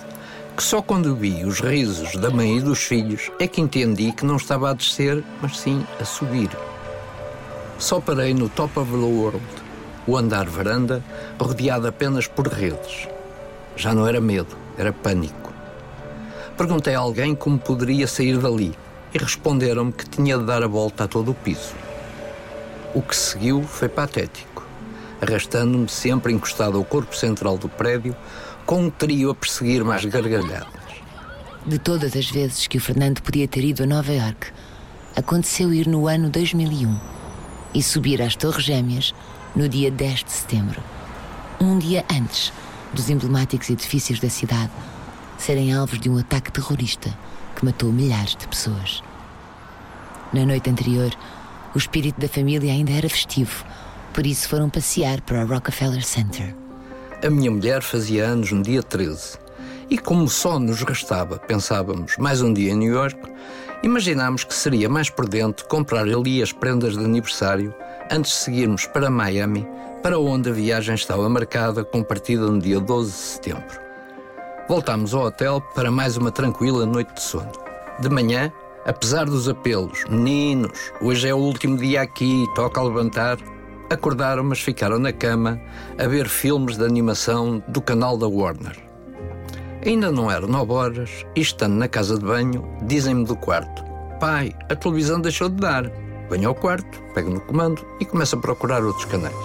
que 0.60 0.64
só 0.64 0.82
quando 0.82 1.16
vi 1.16 1.46
os 1.46 1.62
risos 1.62 2.18
da 2.18 2.30
mãe 2.30 2.58
e 2.58 2.62
dos 2.62 2.80
filhos 2.80 3.32
é 3.40 3.48
que 3.48 3.62
entendi 3.62 4.12
que 4.12 4.26
não 4.26 4.36
estava 4.36 4.70
a 4.70 4.74
descer, 4.74 5.24
mas 5.42 5.58
sim 5.58 5.86
a 6.02 6.04
subir. 6.04 6.50
Só 7.78 8.02
parei 8.02 8.34
no 8.34 8.50
top 8.50 8.78
of 8.78 8.92
the 8.92 8.98
world, 8.98 9.42
o 10.06 10.18
andar 10.18 10.50
varanda, 10.50 11.02
rodeado 11.40 11.88
apenas 11.88 12.28
por 12.28 12.46
redes. 12.50 13.08
Já 13.78 13.94
não 13.94 14.06
era 14.06 14.20
medo, 14.20 14.58
era 14.78 14.92
pânico. 14.92 15.49
Perguntei 16.60 16.94
a 16.94 17.00
alguém 17.00 17.34
como 17.34 17.58
poderia 17.58 18.06
sair 18.06 18.38
dali 18.38 18.78
e 19.14 19.18
responderam-me 19.18 19.94
que 19.94 20.10
tinha 20.10 20.38
de 20.38 20.44
dar 20.44 20.62
a 20.62 20.68
volta 20.68 21.06
a 21.06 21.08
todo 21.08 21.32
o 21.32 21.34
piso. 21.34 21.74
O 22.94 23.02
que 23.02 23.16
seguiu 23.16 23.64
foi 23.64 23.88
patético, 23.88 24.68
arrastando-me 25.22 25.88
sempre 25.88 26.34
encostado 26.34 26.78
ao 26.78 26.84
corpo 26.84 27.16
central 27.16 27.58
do 27.58 27.70
prédio, 27.70 28.14
com 28.66 28.84
um 28.84 28.90
trio 28.90 29.30
a 29.30 29.36
perseguir 29.36 29.86
mais 29.86 30.04
gargalhadas. 30.04 30.68
De 31.66 31.80
todas 31.80 32.14
as 32.14 32.30
vezes 32.30 32.68
que 32.68 32.78
o 32.78 32.82
Fernando 32.82 33.22
podia 33.22 33.48
ter 33.48 33.64
ido 33.64 33.84
a 33.84 33.88
Nova 33.88 34.12
York, 34.12 34.52
aconteceu 35.16 35.74
ir 35.74 35.88
no 35.88 36.10
ano 36.10 36.30
2001 36.30 36.94
e 37.74 37.82
subir 37.82 38.22
às 38.22 38.36
Torres 38.36 38.66
Gêmeas 38.66 39.16
no 39.56 39.70
dia 39.70 39.90
10 39.90 40.26
de 40.26 40.32
setembro, 40.34 40.84
um 41.62 41.80
dia 41.80 42.04
antes 42.12 42.52
dos 42.94 43.10
emblemáticos 43.10 43.70
edifícios 43.70 44.20
da 44.20 44.30
cidade 44.30 44.74
serem 45.40 45.74
alvos 45.74 46.00
de 46.00 46.10
um 46.10 46.18
ataque 46.18 46.52
terrorista 46.52 47.10
que 47.56 47.66
matou 47.66 47.92
milhares 47.92 48.36
de 48.36 48.48
pessoas. 48.48 49.02
Na 50.32 50.46
noite 50.46 50.70
anterior, 50.70 51.12
o 51.74 51.78
espírito 51.78 52.20
da 52.20 52.28
família 52.28 52.72
ainda 52.72 52.92
era 52.92 53.10
festivo, 53.10 53.66
por 54.14 54.26
isso 54.26 54.48
foram 54.50 54.70
passear 54.70 55.22
para 55.22 55.44
o 55.44 55.48
Rockefeller 55.48 56.04
Center. 56.04 56.56
A 57.24 57.30
minha 57.30 57.50
mulher 57.50 57.82
fazia 57.82 58.26
anos 58.26 58.52
no 58.52 58.62
dia 58.62 58.84
13. 58.84 59.38
E 59.90 59.98
como 59.98 60.30
só 60.30 60.60
nos 60.60 60.84
restava, 60.84 61.40
pensávamos, 61.40 62.16
mais 62.18 62.42
um 62.42 62.54
dia 62.54 62.72
em 62.72 62.78
New 62.78 62.94
York, 62.94 63.20
imaginámos 63.82 64.44
que 64.44 64.54
seria 64.54 64.88
mais 64.88 65.10
prudente 65.10 65.66
comprar 65.66 66.02
ali 66.02 66.44
as 66.44 66.52
prendas 66.52 66.98
de 66.98 67.04
aniversário 67.04 67.74
antes 68.12 68.32
de 68.32 68.38
seguirmos 68.38 68.86
para 68.86 69.10
Miami, 69.10 69.68
para 70.04 70.20
onde 70.20 70.50
a 70.50 70.54
viagem 70.54 70.96
estava 70.96 71.28
marcada 71.28 71.84
com 71.84 72.04
partida 72.04 72.46
no 72.46 72.60
dia 72.60 72.80
12 72.80 73.12
de 73.12 73.18
setembro. 73.18 73.89
Voltámos 74.70 75.16
ao 75.16 75.24
hotel 75.24 75.60
para 75.74 75.90
mais 75.90 76.16
uma 76.16 76.32
tranquila 76.32 76.86
noite 76.86 77.16
de 77.16 77.24
sono. 77.24 77.52
De 78.00 78.08
manhã, 78.08 78.54
apesar 78.86 79.26
dos 79.26 79.50
apelos, 79.50 80.04
meninos, 80.08 80.92
hoje 81.02 81.28
é 81.28 81.34
o 81.34 81.40
último 81.40 81.76
dia 81.76 82.04
aqui, 82.04 82.46
toca 82.54 82.80
levantar, 82.80 83.40
acordaram, 83.90 84.44
mas 84.44 84.60
ficaram 84.60 85.00
na 85.00 85.12
cama 85.12 85.60
a 85.98 86.06
ver 86.06 86.30
filmes 86.30 86.78
de 86.78 86.86
animação 86.86 87.64
do 87.68 87.82
canal 87.82 88.16
da 88.16 88.28
Warner. 88.28 88.78
Ainda 89.84 90.12
não 90.12 90.30
eram 90.30 90.48
nove 90.48 90.72
horas 90.72 91.26
e, 91.36 91.42
estando 91.42 91.74
na 91.74 91.88
casa 91.88 92.20
de 92.20 92.26
banho, 92.26 92.64
dizem-me 92.84 93.26
do 93.26 93.36
quarto: 93.36 93.84
Pai, 94.20 94.54
a 94.70 94.76
televisão 94.76 95.20
deixou 95.20 95.50
de 95.50 95.56
dar. 95.56 95.92
Venho 96.30 96.48
ao 96.48 96.54
quarto, 96.54 97.02
pego 97.16 97.32
no 97.32 97.42
comando 97.42 97.84
e 98.00 98.06
começo 98.06 98.36
a 98.36 98.40
procurar 98.40 98.84
outros 98.84 99.06
canais. 99.06 99.36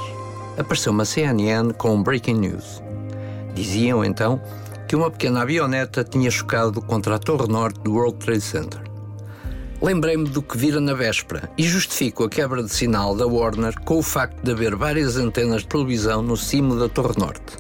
Apareceu 0.59 0.93
uma 0.93 1.07
CNN 1.07 1.73
com 1.73 1.95
um 1.95 2.03
breaking 2.03 2.41
news. 2.41 2.83
Diziam 3.55 4.05
então 4.05 4.39
que 4.89 4.97
uma 4.97 5.11
pequena 5.11 5.43
avioneta 5.43 6.05
tinha 6.05 6.31
chocado 6.31 6.81
contra 6.83 7.17
a 7.17 7.19
torre 7.19 7.49
norte 7.49 7.81
do 7.81 7.95
World 7.95 8.19
Trade 8.19 8.41
Center. 8.41 8.81
Lembrei-me 9.81 10.29
do 10.29 10.43
que 10.43 10.57
vira 10.57 10.81
na 10.81 10.95
véspera 10.95 11.51
e 11.59 11.63
justifico 11.63 12.25
a 12.25 12.29
quebra 12.29 12.63
de 12.63 12.73
sinal 12.73 13.15
da 13.15 13.27
Warner 13.27 13.79
com 13.81 13.99
o 13.99 14.03
facto 14.03 14.43
de 14.43 14.53
haver 14.53 14.75
várias 14.75 15.17
antenas 15.17 15.63
de 15.63 15.69
televisão 15.69 16.23
no 16.23 16.37
cimo 16.37 16.77
da 16.77 16.89
Torre 16.89 17.15
Norte. 17.19 17.59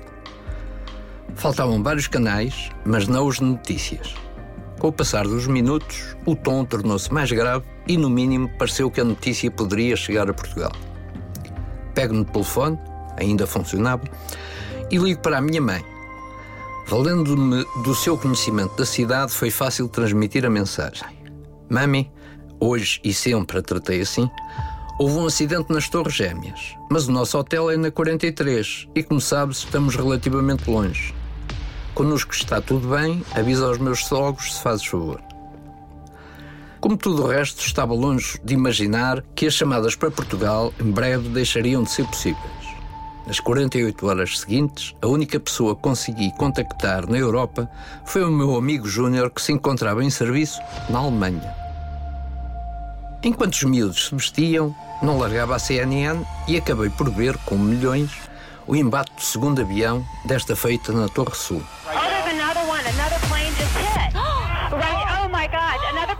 Faltavam 1.35 1.83
vários 1.83 2.07
canais, 2.07 2.71
mas 2.85 3.09
não 3.09 3.27
os 3.27 3.37
de 3.37 3.45
notícias. 3.45 4.15
Com 4.79 4.89
o 4.89 4.93
passar 4.93 5.25
dos 5.25 5.47
minutos, 5.47 6.17
o 6.25 6.37
tom 6.37 6.65
tornou-se 6.65 7.13
mais 7.13 7.31
grave 7.31 7.65
e, 7.87 7.97
no 7.97 8.09
mínimo, 8.09 8.49
pareceu 8.59 8.91
que 8.91 9.01
a 9.01 9.05
notícia 9.05 9.51
poderia 9.51 9.97
chegar 9.97 10.29
a 10.31 10.35
Portugal. 10.35 10.73
Pego 11.95 12.15
no 12.15 12.25
telefone, 12.25 12.79
ainda 13.19 13.47
funcionava, 13.47 14.05
e 14.91 14.97
ligo 14.97 15.21
para 15.21 15.39
a 15.39 15.41
minha 15.41 15.61
mãe. 15.61 15.94
Valendo-me 16.87 17.65
do 17.83 17.95
seu 17.95 18.17
conhecimento 18.19 18.77
da 18.77 18.85
cidade, 18.85 19.33
foi 19.33 19.51
fácil 19.51 19.89
transmitir 19.89 20.45
a 20.45 20.51
mensagem. 20.51 21.09
Mami, 21.71 22.13
hoje 22.61 23.01
e 23.03 23.13
sempre 23.15 23.59
a 23.59 23.63
tratei 23.63 24.03
assim. 24.03 24.29
Houve 24.99 25.17
um 25.17 25.27
acidente 25.27 25.73
nas 25.73 25.89
Torres 25.89 26.15
Gêmeas, 26.15 26.77
mas 26.91 27.09
o 27.09 27.13
nosso 27.13 27.39
hotel 27.39 27.71
é 27.71 27.77
na 27.77 27.91
43 27.91 28.87
e, 28.95 29.03
como 29.03 29.21
sabes, 29.21 29.59
estamos 29.59 29.97
relativamente 29.97 30.71
longe. 30.71 31.15
Conosco 31.95 32.35
está 32.35 32.61
tudo 32.61 32.89
bem, 32.89 33.25
avisa 33.35 33.67
aos 33.67 33.79
meus 33.79 34.05
sogros 34.05 34.55
se 34.55 34.63
fazes 34.63 34.85
favor. 34.85 35.21
Como 36.81 36.99
tudo 36.99 37.25
o 37.25 37.27
resto, 37.27 37.65
estava 37.65 37.95
longe 37.95 38.39
de 38.45 38.53
imaginar 38.53 39.25
que 39.35 39.47
as 39.47 39.55
chamadas 39.55 39.97
para 39.97 40.11
Portugal 40.11 40.73
em 40.79 40.91
breve 40.91 41.31
deixariam 41.31 41.83
de 41.83 41.91
ser 41.91 42.05
possíveis. 42.05 42.64
Nas 43.27 43.41
48 43.41 44.07
horas 44.07 44.39
seguintes, 44.39 44.95
a 45.01 45.07
única 45.07 45.41
pessoa 45.41 45.75
que 45.75 45.81
consegui 45.81 46.31
contactar 46.37 47.09
na 47.09 47.17
Europa 47.17 47.71
foi 48.05 48.23
o 48.23 48.31
meu 48.31 48.55
amigo 48.55 48.87
Júnior 48.87 49.31
que 49.31 49.41
se 49.41 49.51
encontrava 49.51 50.05
em 50.05 50.11
serviço 50.11 50.61
na 50.91 50.99
Alemanha. 50.99 51.55
Enquanto 53.23 53.55
os 53.55 53.63
miúdos 53.63 54.07
se 54.07 54.15
vestiam, 54.15 54.77
não 55.03 55.19
largava 55.19 55.57
a 55.57 55.59
CNN 55.59 56.23
e 56.47 56.59
acabei 56.59 56.91
por 56.91 57.11
ver, 57.11 57.39
com 57.47 57.57
milhões, 57.57 58.11
o 58.67 58.77
embate 58.77 59.15
do 59.15 59.23
segundo 59.23 59.63
avião, 59.63 60.05
desta 60.27 60.55
feita 60.55 60.93
na 60.93 61.09
Torre 61.09 61.35
Sul. 61.35 61.63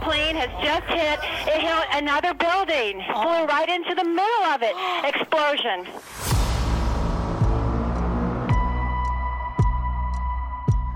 plane 0.05 0.35
has 0.35 0.53
just 0.61 0.85
hit, 0.85 1.19
it 1.49 1.61
hit 1.61 1.87
another 1.97 2.33
building, 2.35 3.01
flew 3.13 3.45
right 3.45 3.69
into 3.69 3.95
the 3.95 4.03
middle 4.03 4.45
of 4.53 4.61
it. 4.61 4.75
Explosion. 5.03 5.85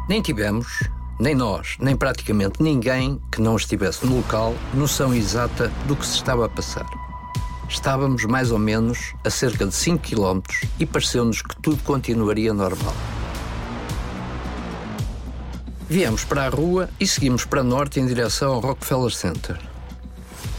Nem 0.09 0.23
tivemos, 0.23 0.89
nem 1.19 1.35
nós, 1.35 1.77
nem 1.79 1.95
praticamente 1.95 2.63
ninguém 2.63 3.21
que 3.31 3.39
não 3.39 3.55
estivesse 3.55 4.07
no 4.07 4.15
local, 4.15 4.55
noção 4.73 5.13
exata 5.13 5.71
do 5.85 5.95
que 5.95 6.03
se 6.03 6.15
estava 6.15 6.47
a 6.47 6.49
passar. 6.49 6.87
Estávamos 7.69 8.25
mais 8.25 8.49
ou 8.49 8.57
menos 8.57 9.13
a 9.23 9.29
cerca 9.29 9.67
de 9.67 9.75
5 9.75 9.99
km 9.99 10.41
e 10.79 10.85
pareceu-nos 10.87 11.43
que 11.43 11.55
tudo 11.61 11.83
continuaria 11.83 12.51
normal. 12.51 12.95
Viemos 15.87 16.23
para 16.23 16.47
a 16.47 16.49
rua 16.49 16.89
e 16.99 17.05
seguimos 17.05 17.45
para 17.45 17.61
norte 17.61 17.99
em 17.99 18.07
direção 18.07 18.53
ao 18.53 18.61
Rockefeller 18.61 19.11
Center. 19.11 19.59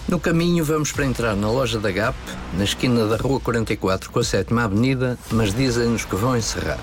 No 0.07 0.21
caminho 0.21 0.65
vamos 0.65 0.93
para 0.93 1.05
entrar 1.05 1.35
na 1.35 1.51
loja 1.51 1.81
da 1.81 1.91
Gap, 1.91 2.17
na 2.57 2.63
esquina 2.63 3.05
da 3.05 3.17
Rua 3.17 3.41
44 3.41 4.13
com 4.13 4.21
a 4.21 4.25
7 4.25 4.55
Avenida, 4.55 5.19
mas 5.33 5.53
dizem-nos 5.53 6.05
que 6.05 6.15
vão 6.15 6.37
encerrar. 6.37 6.79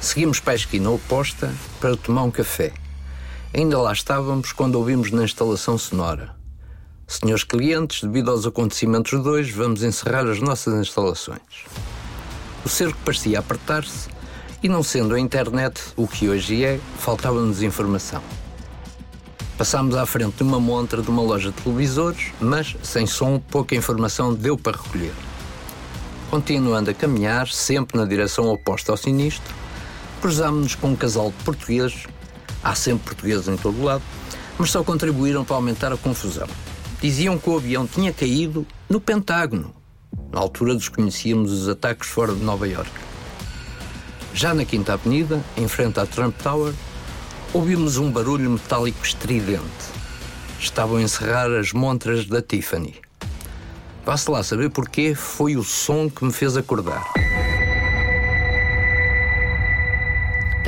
Seguimos 0.00 0.38
para 0.38 0.52
a 0.52 0.56
esquina 0.56 0.90
oposta 0.90 1.52
para 1.80 1.96
tomar 1.96 2.22
um 2.22 2.30
café. 2.30 2.72
Ainda 3.52 3.80
lá 3.80 3.92
estávamos 3.92 4.52
quando 4.52 4.76
ouvimos 4.76 5.10
na 5.10 5.24
instalação 5.24 5.76
sonora. 5.76 6.36
Senhores 7.06 7.42
clientes, 7.42 8.02
devido 8.02 8.30
aos 8.30 8.46
acontecimentos 8.46 9.20
de 9.20 9.28
hoje, 9.28 9.50
vamos 9.50 9.82
encerrar 9.82 10.26
as 10.26 10.38
nossas 10.40 10.74
instalações. 10.74 11.40
O 12.64 12.68
cerco 12.68 12.98
parecia 13.04 13.40
apertar-se 13.40 14.08
e, 14.62 14.68
não 14.68 14.84
sendo 14.84 15.14
a 15.14 15.20
internet 15.20 15.80
o 15.96 16.06
que 16.06 16.28
hoje 16.28 16.64
é, 16.64 16.78
faltava-nos 16.98 17.62
informação. 17.62 18.22
Passámos 19.56 19.96
à 19.96 20.06
frente 20.06 20.36
de 20.36 20.42
uma 20.44 20.60
montra 20.60 21.02
de 21.02 21.10
uma 21.10 21.22
loja 21.22 21.50
de 21.50 21.60
televisores, 21.60 22.32
mas 22.40 22.76
sem 22.84 23.06
som, 23.06 23.40
pouca 23.40 23.74
informação 23.74 24.32
deu 24.32 24.56
para 24.56 24.76
recolher. 24.76 25.14
Continuando 26.30 26.90
a 26.90 26.94
caminhar, 26.94 27.48
sempre 27.48 27.98
na 27.98 28.04
direção 28.04 28.46
oposta 28.46 28.92
ao 28.92 28.96
sinistro, 28.96 29.54
cruzámos-nos 30.18 30.74
com 30.74 30.88
um 30.88 30.96
casal 30.96 31.30
de 31.30 31.44
portugueses, 31.44 32.06
há 32.62 32.74
sempre 32.74 33.06
portugueses 33.06 33.48
em 33.48 33.56
todo 33.56 33.80
o 33.80 33.84
lado, 33.84 34.02
mas 34.58 34.70
só 34.70 34.82
contribuíram 34.82 35.44
para 35.44 35.56
aumentar 35.56 35.92
a 35.92 35.96
confusão. 35.96 36.48
Diziam 37.00 37.38
que 37.38 37.48
o 37.48 37.56
avião 37.56 37.86
tinha 37.86 38.12
caído 38.12 38.66
no 38.88 39.00
Pentágono. 39.00 39.74
Na 40.32 40.40
altura 40.40 40.74
desconhecíamos 40.74 41.52
os 41.52 41.68
ataques 41.68 42.08
fora 42.08 42.34
de 42.34 42.42
Nova 42.42 42.66
York. 42.66 42.90
Já 44.34 44.52
na 44.52 44.64
Quinta 44.64 44.94
Avenida, 44.94 45.42
em 45.56 45.66
frente 45.68 46.00
à 46.00 46.06
Trump 46.06 46.36
Tower, 46.42 46.74
ouvimos 47.52 47.96
um 47.96 48.10
barulho 48.10 48.50
metálico 48.50 49.04
estridente. 49.04 49.62
Estavam 50.60 50.96
a 50.96 51.02
encerrar 51.02 51.50
as 51.56 51.72
montras 51.72 52.26
da 52.26 52.42
Tiffany. 52.42 52.96
Vá-se 54.04 54.30
lá 54.30 54.42
saber 54.42 54.70
porquê, 54.70 55.14
foi 55.14 55.56
o 55.56 55.62
som 55.62 56.08
que 56.10 56.24
me 56.24 56.32
fez 56.32 56.56
acordar. 56.56 57.27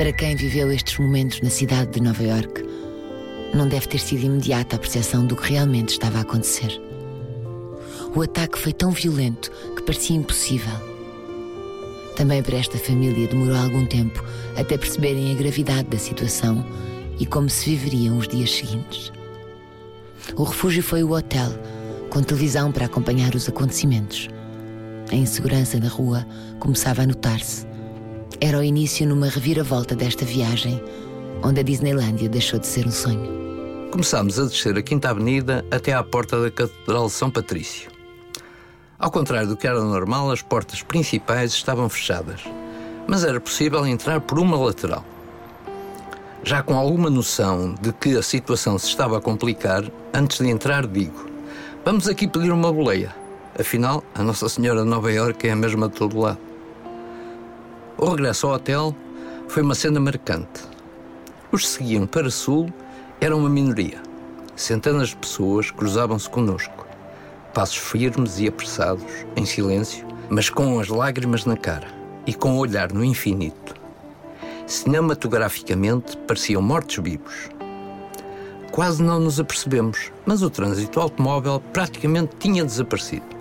Para 0.01 0.13
quem 0.13 0.35
viveu 0.35 0.71
estes 0.71 0.97
momentos 0.97 1.41
na 1.41 1.51
cidade 1.51 1.91
de 1.91 2.01
Nova 2.01 2.23
York, 2.23 2.65
não 3.53 3.67
deve 3.67 3.87
ter 3.87 3.99
sido 3.99 4.25
imediata 4.25 4.75
a 4.75 4.79
percepção 4.79 5.27
do 5.27 5.35
que 5.35 5.53
realmente 5.53 5.89
estava 5.89 6.17
a 6.17 6.21
acontecer. 6.21 6.81
O 8.15 8.23
ataque 8.23 8.57
foi 8.57 8.73
tão 8.73 8.89
violento 8.89 9.51
que 9.75 9.83
parecia 9.83 10.15
impossível. 10.15 10.73
Também 12.15 12.41
para 12.41 12.57
esta 12.57 12.79
família 12.79 13.27
demorou 13.27 13.55
algum 13.55 13.85
tempo 13.85 14.25
até 14.57 14.75
perceberem 14.75 15.31
a 15.31 15.35
gravidade 15.35 15.89
da 15.89 15.99
situação 15.99 16.65
e 17.19 17.25
como 17.27 17.47
se 17.47 17.69
viveriam 17.69 18.17
os 18.17 18.27
dias 18.27 18.49
seguintes. 18.49 19.11
O 20.35 20.41
refúgio 20.41 20.81
foi 20.81 21.03
o 21.03 21.11
hotel, 21.11 21.51
com 22.09 22.23
televisão 22.23 22.71
para 22.71 22.87
acompanhar 22.87 23.35
os 23.35 23.47
acontecimentos. 23.47 24.29
A 25.11 25.15
insegurança 25.15 25.79
na 25.79 25.89
rua 25.89 26.25
começava 26.59 27.03
a 27.03 27.05
notar-se. 27.05 27.69
Era 28.43 28.57
o 28.57 28.63
início 28.63 29.07
numa 29.07 29.29
reviravolta 29.29 29.95
desta 29.95 30.25
viagem, 30.25 30.83
onde 31.43 31.59
a 31.59 31.63
Disneylândia 31.63 32.27
deixou 32.27 32.59
de 32.59 32.65
ser 32.65 32.87
um 32.87 32.91
sonho. 32.91 33.29
Começámos 33.91 34.39
a 34.39 34.45
descer 34.45 34.75
a 34.75 34.81
Quinta 34.81 35.11
Avenida 35.11 35.63
até 35.69 35.93
à 35.93 36.03
porta 36.03 36.41
da 36.41 36.49
Catedral 36.49 37.05
de 37.05 37.11
São 37.11 37.29
Patrício. 37.29 37.91
Ao 38.97 39.11
contrário 39.11 39.47
do 39.47 39.55
que 39.55 39.67
era 39.67 39.79
normal, 39.79 40.31
as 40.31 40.41
portas 40.41 40.81
principais 40.81 41.53
estavam 41.53 41.87
fechadas, 41.87 42.41
mas 43.07 43.23
era 43.23 43.39
possível 43.39 43.85
entrar 43.85 44.19
por 44.19 44.39
uma 44.39 44.57
lateral. 44.57 45.05
Já 46.43 46.63
com 46.63 46.75
alguma 46.75 47.11
noção 47.11 47.75
de 47.79 47.93
que 47.93 48.17
a 48.17 48.23
situação 48.23 48.79
se 48.79 48.87
estava 48.87 49.19
a 49.19 49.21
complicar, 49.21 49.83
antes 50.11 50.39
de 50.39 50.49
entrar 50.49 50.87
digo: 50.87 51.27
Vamos 51.85 52.07
aqui 52.07 52.27
pedir 52.27 52.51
uma 52.51 52.73
boleia. 52.73 53.15
Afinal, 53.59 54.03
a 54.15 54.23
Nossa 54.23 54.49
Senhora 54.49 54.81
de 54.81 54.89
Nova 54.89 55.11
Iorque 55.11 55.47
é 55.47 55.51
a 55.51 55.55
mesma 55.55 55.87
de 55.87 55.93
todo 55.93 56.17
lado. 56.17 56.50
O 58.03 58.09
regresso 58.09 58.47
ao 58.47 58.55
hotel 58.55 58.95
foi 59.47 59.61
uma 59.61 59.75
cena 59.75 59.99
marcante. 59.99 60.63
Os 61.51 61.61
que 61.61 61.67
seguiam 61.67 62.07
para 62.07 62.31
sul 62.31 62.73
eram 63.21 63.37
uma 63.37 63.49
minoria. 63.49 64.01
Centenas 64.55 65.09
de 65.09 65.17
pessoas 65.17 65.69
cruzavam-se 65.69 66.27
conosco. 66.27 66.87
Passos 67.53 67.77
firmes 67.77 68.39
e 68.39 68.47
apressados, 68.47 69.05
em 69.35 69.45
silêncio, 69.45 70.03
mas 70.31 70.49
com 70.49 70.79
as 70.79 70.87
lágrimas 70.87 71.45
na 71.45 71.55
cara 71.55 71.89
e 72.25 72.33
com 72.33 72.53
o 72.53 72.57
olhar 72.57 72.91
no 72.91 73.05
infinito. 73.05 73.75
Cinematograficamente 74.65 76.17
pareciam 76.25 76.59
mortos-vivos. 76.63 77.51
Quase 78.71 79.03
não 79.03 79.19
nos 79.19 79.39
apercebemos, 79.39 80.11
mas 80.25 80.41
o 80.41 80.49
trânsito 80.49 80.99
automóvel 80.99 81.61
praticamente 81.71 82.35
tinha 82.39 82.65
desaparecido. 82.65 83.40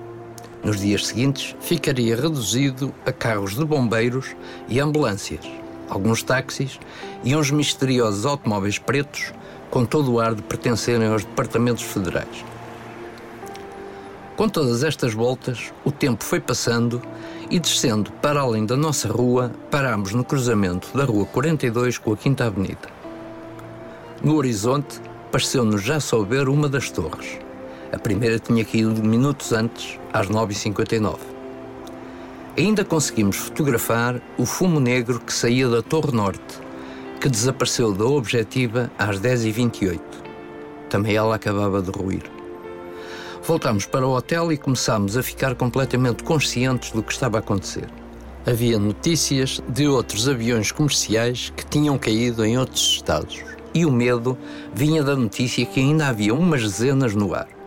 Nos 0.62 0.80
dias 0.80 1.06
seguintes, 1.06 1.56
ficaria 1.60 2.14
reduzido 2.14 2.94
a 3.06 3.12
carros 3.12 3.54
de 3.54 3.64
bombeiros 3.64 4.36
e 4.68 4.78
ambulâncias, 4.78 5.44
alguns 5.88 6.22
táxis 6.22 6.78
e 7.24 7.34
uns 7.34 7.50
misteriosos 7.50 8.26
automóveis 8.26 8.78
pretos 8.78 9.32
com 9.70 9.86
todo 9.86 10.12
o 10.12 10.20
ar 10.20 10.34
de 10.34 10.42
pertencerem 10.42 11.08
aos 11.08 11.24
departamentos 11.24 11.84
federais. 11.84 12.44
Com 14.36 14.48
todas 14.48 14.82
estas 14.82 15.14
voltas, 15.14 15.72
o 15.84 15.92
tempo 15.92 16.24
foi 16.24 16.40
passando 16.40 17.00
e, 17.50 17.58
descendo 17.58 18.10
para 18.22 18.40
além 18.40 18.64
da 18.64 18.76
nossa 18.76 19.08
rua, 19.08 19.52
parámos 19.70 20.12
no 20.12 20.24
cruzamento 20.24 20.96
da 20.96 21.04
Rua 21.04 21.26
42 21.26 21.98
com 21.98 22.12
a 22.12 22.16
Quinta 22.16 22.46
Avenida. 22.46 22.88
No 24.22 24.36
horizonte, 24.36 25.00
pareceu-nos 25.30 25.82
já 25.82 26.00
só 26.00 26.22
ver 26.22 26.48
uma 26.48 26.68
das 26.68 26.90
torres. 26.90 27.38
A 27.92 27.98
primeira 27.98 28.38
tinha 28.38 28.64
caído 28.64 29.02
minutos 29.02 29.52
antes, 29.52 29.98
às 30.12 30.28
9h59. 30.28 31.18
Ainda 32.56 32.84
conseguimos 32.84 33.36
fotografar 33.36 34.20
o 34.38 34.46
fumo 34.46 34.78
negro 34.78 35.18
que 35.18 35.32
saía 35.32 35.68
da 35.68 35.82
Torre 35.82 36.12
Norte, 36.12 36.60
que 37.20 37.28
desapareceu 37.28 37.92
da 37.92 38.04
objetiva 38.04 38.90
às 38.96 39.20
10h28. 39.20 40.00
Também 40.88 41.16
ela 41.16 41.34
acabava 41.34 41.82
de 41.82 41.90
ruir. 41.90 42.22
Voltámos 43.42 43.86
para 43.86 44.06
o 44.06 44.14
hotel 44.16 44.52
e 44.52 44.56
começámos 44.56 45.16
a 45.16 45.22
ficar 45.22 45.56
completamente 45.56 46.22
conscientes 46.22 46.92
do 46.92 47.02
que 47.02 47.12
estava 47.12 47.38
a 47.38 47.40
acontecer. 47.40 47.88
Havia 48.46 48.78
notícias 48.78 49.60
de 49.68 49.88
outros 49.88 50.28
aviões 50.28 50.70
comerciais 50.70 51.52
que 51.56 51.66
tinham 51.66 51.98
caído 51.98 52.44
em 52.44 52.56
outros 52.56 52.82
estados. 52.82 53.42
E 53.74 53.84
o 53.84 53.90
medo 53.90 54.38
vinha 54.72 55.02
da 55.02 55.16
notícia 55.16 55.66
que 55.66 55.80
ainda 55.80 56.08
havia 56.08 56.34
umas 56.34 56.62
dezenas 56.62 57.14
no 57.14 57.34
ar. 57.34 57.59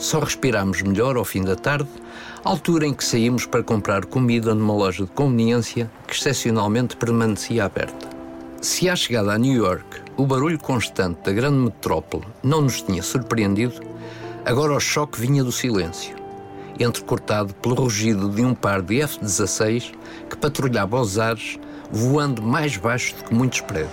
Só 0.00 0.18
respirámos 0.18 0.80
melhor 0.80 1.18
ao 1.18 1.26
fim 1.26 1.44
da 1.44 1.54
tarde, 1.54 1.86
altura 2.42 2.86
em 2.86 2.94
que 2.94 3.04
saímos 3.04 3.44
para 3.44 3.62
comprar 3.62 4.06
comida 4.06 4.54
numa 4.54 4.72
loja 4.72 5.04
de 5.04 5.10
conveniência 5.10 5.90
que 6.08 6.14
excepcionalmente 6.14 6.96
permanecia 6.96 7.66
aberta. 7.66 8.08
Se 8.62 8.88
à 8.88 8.96
chegada 8.96 9.34
a 9.34 9.38
New 9.38 9.52
York 9.52 9.84
o 10.16 10.24
barulho 10.24 10.58
constante 10.58 11.20
da 11.22 11.32
grande 11.32 11.58
metrópole 11.58 12.24
não 12.42 12.62
nos 12.62 12.80
tinha 12.80 13.02
surpreendido, 13.02 13.74
agora 14.46 14.72
o 14.72 14.80
choque 14.80 15.20
vinha 15.20 15.44
do 15.44 15.52
silêncio, 15.52 16.16
entrecortado 16.78 17.52
pelo 17.56 17.74
rugido 17.74 18.30
de 18.30 18.42
um 18.42 18.54
par 18.54 18.80
de 18.80 19.02
F-16 19.02 19.92
que 20.30 20.36
patrulhava 20.38 20.96
aos 20.96 21.18
ares, 21.18 21.58
voando 21.92 22.40
mais 22.40 22.74
baixo 22.78 23.14
do 23.16 23.24
que 23.24 23.34
muitos 23.34 23.60
prédios. 23.60 23.92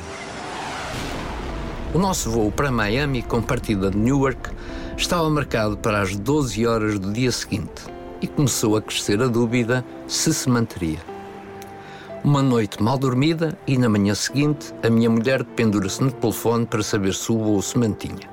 O 1.94 2.00
nosso 2.00 2.32
voo 2.32 2.50
para 2.50 2.72
Miami, 2.72 3.24
com 3.24 3.42
partida 3.42 3.92
de 3.92 3.98
Newark, 3.98 4.52
estava 4.98 5.30
marcado 5.30 5.78
para 5.78 6.02
as 6.02 6.16
12 6.16 6.66
horas 6.66 6.98
do 6.98 7.14
dia 7.14 7.32
seguinte 7.32 7.84
e 8.20 8.28
começou 8.28 8.76
a 8.76 8.82
crescer 8.82 9.22
a 9.22 9.28
dúvida 9.28 9.86
se 10.08 10.34
se 10.34 10.50
manteria. 10.50 11.00
Uma 12.24 12.42
noite 12.42 12.82
mal 12.82 12.98
dormida 12.98 13.58
e 13.68 13.78
na 13.78 13.88
manhã 13.88 14.16
seguinte 14.16 14.74
a 14.84 14.90
minha 14.90 15.10
mulher 15.10 15.44
pendura-se 15.44 16.04
no 16.04 16.12
telefone 16.12 16.66
para 16.66 16.82
saber 16.82 17.14
se 17.14 17.32
o 17.32 17.38
voo 17.38 17.62
se 17.62 17.78
mantinha. 17.78 18.28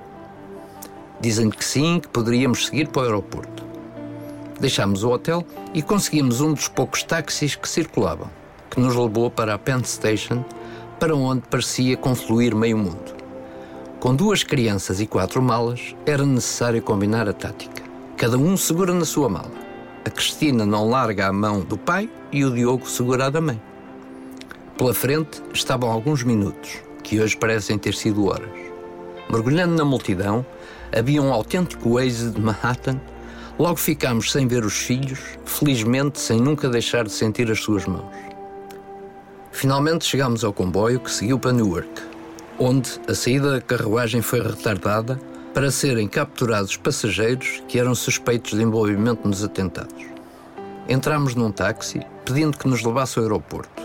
Dizem 1.20 1.50
que 1.50 1.64
sim, 1.64 2.00
que 2.00 2.09
poderíamos 2.09 2.66
seguir 2.66 2.88
para 2.88 3.03
o 3.03 3.05
aeroporto. 3.05 3.62
Deixámos 4.59 5.05
o 5.05 5.11
hotel 5.11 5.46
e 5.74 5.83
conseguimos 5.83 6.40
um 6.40 6.55
dos 6.55 6.66
poucos 6.66 7.03
táxis 7.03 7.55
que 7.55 7.68
circulavam, 7.68 8.31
que 8.70 8.81
nos 8.81 8.96
levou 8.96 9.31
para 9.31 9.55
a 9.55 9.59
Penn 9.59 9.85
Station, 9.85 10.42
para 10.98 11.14
onde 11.14 11.42
parecia 11.42 11.96
confluir 11.96 12.55
meio 12.55 12.79
mundo. 12.79 13.23
Com 14.04 14.14
duas 14.14 14.42
crianças 14.42 15.00
e 15.00 15.06
quatro 15.06 15.40
malas, 15.40 15.96
era 16.04 16.26
necessário 16.26 16.82
combinar 16.82 17.26
a 17.26 17.32
tática. 17.32 17.82
Cada 18.18 18.36
um 18.36 18.54
segura 18.54 18.92
na 18.92 19.06
sua 19.06 19.30
mala. 19.30 19.50
A 20.04 20.10
Cristina 20.10 20.66
não 20.66 20.90
larga 20.90 21.26
a 21.26 21.32
mão 21.32 21.60
do 21.60 21.78
pai 21.78 22.10
e 22.30 22.44
o 22.44 22.50
Diogo 22.50 22.86
segura 22.86 23.24
a 23.24 23.30
da 23.30 23.40
mãe. 23.40 23.58
Pela 24.76 24.92
frente 24.92 25.42
estavam 25.54 25.90
alguns 25.90 26.22
minutos, 26.22 26.82
que 27.02 27.18
hoje 27.18 27.34
parecem 27.34 27.78
ter 27.78 27.94
sido 27.94 28.26
horas. 28.26 28.50
Mergulhando 29.30 29.74
na 29.74 29.86
multidão, 29.86 30.44
havia 30.94 31.22
um 31.22 31.32
autêntico 31.32 31.94
Waze 31.94 32.30
de 32.30 32.38
Manhattan. 32.38 33.00
Logo 33.58 33.76
ficámos 33.76 34.30
sem 34.30 34.46
ver 34.46 34.66
os 34.66 34.74
filhos, 34.74 35.20
felizmente 35.46 36.20
sem 36.20 36.38
nunca 36.38 36.68
deixar 36.68 37.04
de 37.04 37.12
sentir 37.12 37.50
as 37.50 37.60
suas 37.60 37.86
mãos. 37.86 38.14
Finalmente 39.50 40.04
chegámos 40.04 40.44
ao 40.44 40.52
comboio 40.52 41.00
que 41.00 41.10
seguiu 41.10 41.38
para 41.38 41.54
Newark, 41.54 42.13
onde 42.58 43.00
a 43.08 43.14
saída 43.14 43.52
da 43.52 43.60
carruagem 43.60 44.22
foi 44.22 44.40
retardada 44.40 45.20
para 45.52 45.70
serem 45.70 46.08
capturados 46.08 46.76
passageiros 46.76 47.62
que 47.68 47.78
eram 47.78 47.94
suspeitos 47.94 48.52
de 48.56 48.62
envolvimento 48.62 49.26
nos 49.26 49.42
atentados. 49.42 50.04
Entramos 50.88 51.34
num 51.34 51.50
táxi 51.50 52.00
pedindo 52.24 52.58
que 52.58 52.68
nos 52.68 52.82
levasse 52.82 53.18
ao 53.18 53.24
aeroporto. 53.24 53.82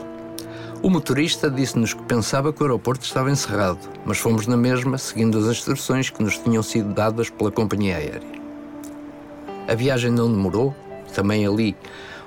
O 0.82 0.90
motorista 0.90 1.50
disse-nos 1.50 1.94
que 1.94 2.04
pensava 2.04 2.54
que 2.54 2.62
o 2.62 2.66
aeroporto 2.66 3.06
estava 3.06 3.30
encerrado, 3.30 3.80
mas 4.06 4.18
fomos 4.18 4.48
na 4.48 4.56
mesma 4.56 4.98
seguindo 4.98 5.38
as 5.38 5.46
instruções 5.46 6.10
que 6.10 6.24
nos 6.24 6.38
tinham 6.38 6.64
sido 6.64 6.94
dadas 6.94 7.30
pela 7.30 7.52
companhia 7.52 7.98
aérea. 7.98 8.40
A 9.68 9.76
viagem 9.76 10.10
não 10.12 10.32
demorou, 10.32 10.74
também 11.14 11.46
ali 11.46 11.76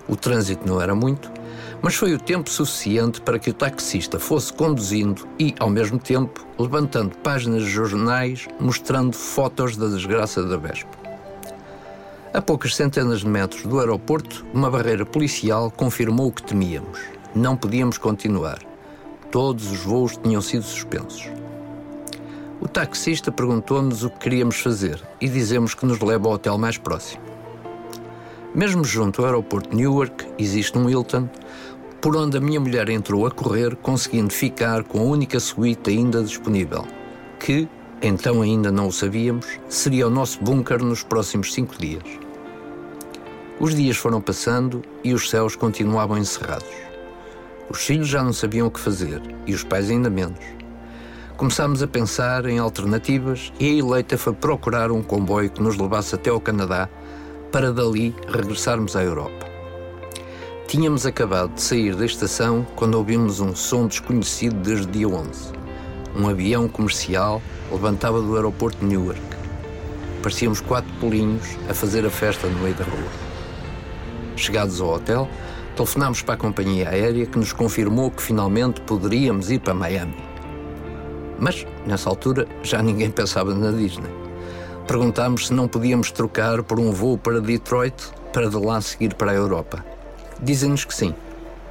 o 0.06 0.16
trânsito 0.16 0.66
não 0.68 0.80
era 0.80 0.94
muito, 0.94 1.30
mas 1.82 1.96
foi 1.96 2.14
o 2.14 2.18
tempo 2.18 2.48
suficiente 2.48 3.20
para 3.20 3.38
que 3.38 3.50
o 3.50 3.54
taxista 3.54 4.18
fosse 4.18 4.52
conduzindo 4.52 5.26
e, 5.38 5.52
ao 5.58 5.68
mesmo 5.68 5.98
tempo, 5.98 6.46
levantando 6.56 7.16
páginas 7.18 7.64
de 7.64 7.70
jornais 7.70 8.46
mostrando 8.60 9.16
fotos 9.16 9.76
da 9.76 9.88
desgraça 9.88 10.44
da 10.44 10.56
Vespa. 10.56 11.02
A 12.32 12.40
poucas 12.40 12.76
centenas 12.76 13.20
de 13.20 13.28
metros 13.28 13.64
do 13.64 13.80
aeroporto, 13.80 14.46
uma 14.54 14.70
barreira 14.70 15.04
policial 15.04 15.70
confirmou 15.70 16.28
o 16.28 16.32
que 16.32 16.42
temíamos. 16.42 17.00
Não 17.34 17.56
podíamos 17.56 17.98
continuar. 17.98 18.58
Todos 19.30 19.70
os 19.70 19.80
voos 19.80 20.16
tinham 20.16 20.40
sido 20.40 20.62
suspensos. 20.62 21.28
O 22.60 22.68
taxista 22.68 23.32
perguntou-nos 23.32 24.04
o 24.04 24.08
que 24.08 24.20
queríamos 24.20 24.60
fazer 24.60 25.02
e 25.20 25.28
dizemos 25.28 25.74
que 25.74 25.84
nos 25.84 25.98
leva 26.00 26.28
ao 26.28 26.34
hotel 26.34 26.56
mais 26.56 26.78
próximo. 26.78 27.20
Mesmo 28.54 28.84
junto 28.84 29.20
ao 29.20 29.26
aeroporto 29.26 29.70
de 29.70 29.76
Newark 29.76 30.26
existe 30.38 30.78
um 30.78 30.88
Hilton 30.88 31.28
por 32.02 32.16
onde 32.16 32.36
a 32.36 32.40
minha 32.40 32.58
mulher 32.58 32.88
entrou 32.88 33.24
a 33.28 33.30
correr, 33.30 33.76
conseguindo 33.76 34.34
ficar 34.34 34.82
com 34.82 34.98
a 34.98 35.04
única 35.04 35.38
suíte 35.38 35.90
ainda 35.90 36.20
disponível, 36.20 36.84
que, 37.38 37.68
então 38.02 38.42
ainda 38.42 38.72
não 38.72 38.88
o 38.88 38.92
sabíamos, 38.92 39.46
seria 39.68 40.08
o 40.08 40.10
nosso 40.10 40.42
bunker 40.42 40.82
nos 40.82 41.04
próximos 41.04 41.54
cinco 41.54 41.78
dias. 41.78 42.02
Os 43.60 43.72
dias 43.76 43.96
foram 43.96 44.20
passando 44.20 44.82
e 45.04 45.14
os 45.14 45.30
céus 45.30 45.54
continuavam 45.54 46.18
encerrados. 46.18 46.66
Os 47.70 47.78
filhos 47.86 48.08
já 48.08 48.20
não 48.20 48.32
sabiam 48.32 48.66
o 48.66 48.70
que 48.70 48.80
fazer 48.80 49.22
e 49.46 49.54
os 49.54 49.62
pais 49.62 49.88
ainda 49.88 50.10
menos. 50.10 50.44
Começámos 51.36 51.84
a 51.84 51.86
pensar 51.86 52.46
em 52.46 52.58
alternativas 52.58 53.52
e 53.60 53.68
a 53.68 53.78
eleita 53.78 54.18
foi 54.18 54.32
procurar 54.32 54.90
um 54.90 55.04
comboio 55.04 55.50
que 55.50 55.62
nos 55.62 55.78
levasse 55.78 56.16
até 56.16 56.30
ao 56.30 56.40
Canadá 56.40 56.88
para 57.52 57.72
dali 57.72 58.12
regressarmos 58.26 58.96
à 58.96 59.04
Europa. 59.04 59.51
Tínhamos 60.72 61.04
acabado 61.04 61.52
de 61.52 61.60
sair 61.60 61.94
da 61.94 62.06
estação 62.06 62.66
quando 62.74 62.94
ouvimos 62.94 63.40
um 63.40 63.54
som 63.54 63.86
desconhecido 63.86 64.56
desde 64.62 64.86
dia 64.86 65.06
11. 65.06 65.52
Um 66.16 66.26
avião 66.26 66.66
comercial 66.66 67.42
levantava 67.70 68.22
do 68.22 68.34
aeroporto 68.36 68.78
de 68.78 68.86
Newark. 68.86 69.20
Parecíamos 70.22 70.62
quatro 70.62 70.90
polinhos 70.94 71.46
a 71.68 71.74
fazer 71.74 72.06
a 72.06 72.10
festa 72.10 72.46
no 72.46 72.58
meio 72.60 72.74
da 72.74 72.84
rua. 72.84 73.10
Chegados 74.34 74.80
ao 74.80 74.94
hotel, 74.94 75.28
telefonámos 75.76 76.22
para 76.22 76.36
a 76.36 76.38
companhia 76.38 76.88
aérea 76.88 77.26
que 77.26 77.38
nos 77.38 77.52
confirmou 77.52 78.10
que 78.10 78.22
finalmente 78.22 78.80
poderíamos 78.80 79.50
ir 79.50 79.60
para 79.60 79.74
Miami. 79.74 80.16
Mas, 81.38 81.66
nessa 81.86 82.08
altura, 82.08 82.48
já 82.62 82.82
ninguém 82.82 83.10
pensava 83.10 83.54
na 83.54 83.72
Disney. 83.72 84.10
Perguntámos 84.88 85.48
se 85.48 85.52
não 85.52 85.68
podíamos 85.68 86.10
trocar 86.10 86.62
por 86.62 86.80
um 86.80 86.92
voo 86.92 87.18
para 87.18 87.42
Detroit 87.42 87.94
para 88.32 88.48
de 88.48 88.56
lá 88.56 88.80
seguir 88.80 89.12
para 89.12 89.32
a 89.32 89.34
Europa. 89.34 89.91
Dizem-nos 90.42 90.84
que 90.84 90.94
sim. 90.94 91.14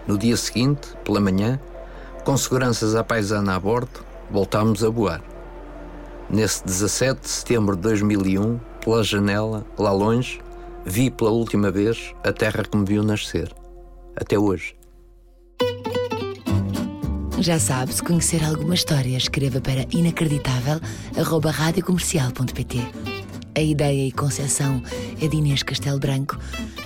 No 0.07 0.17
dia 0.17 0.35
seguinte, 0.37 0.87
pela 1.03 1.19
manhã, 1.19 1.59
com 2.23 2.37
seguranças 2.37 2.95
à 2.95 3.03
paisana 3.03 3.55
a 3.55 3.59
bordo, 3.59 3.99
voltámos 4.29 4.81
a 4.83 4.89
voar. 4.89 5.21
Nesse 6.29 6.63
17 6.63 7.21
de 7.21 7.27
setembro 7.27 7.75
de 7.75 7.81
2001, 7.81 8.59
pela 8.83 9.03
janela, 9.03 9.65
lá 9.77 9.91
longe, 9.91 10.39
vi 10.85 11.11
pela 11.11 11.31
última 11.31 11.69
vez 11.69 12.13
a 12.23 12.31
terra 12.31 12.63
que 12.63 12.77
me 12.77 12.85
viu 12.85 13.03
nascer. 13.03 13.53
Até 14.15 14.39
hoje. 14.39 14.73
Já 17.39 17.59
sabe, 17.59 17.93
se 17.93 18.01
conhecer 18.01 18.41
alguma 18.43 18.75
história, 18.75 19.17
escreva 19.17 19.59
para 19.59 19.85
inacreditável.radiocomercial.pt. 19.91 22.77
A 23.53 23.61
ideia 23.61 24.07
e 24.07 24.13
concepção 24.13 24.81
é 25.21 25.27
de 25.27 25.35
Inês 25.35 25.61
Castelo 25.61 25.99
Branco 25.99 26.37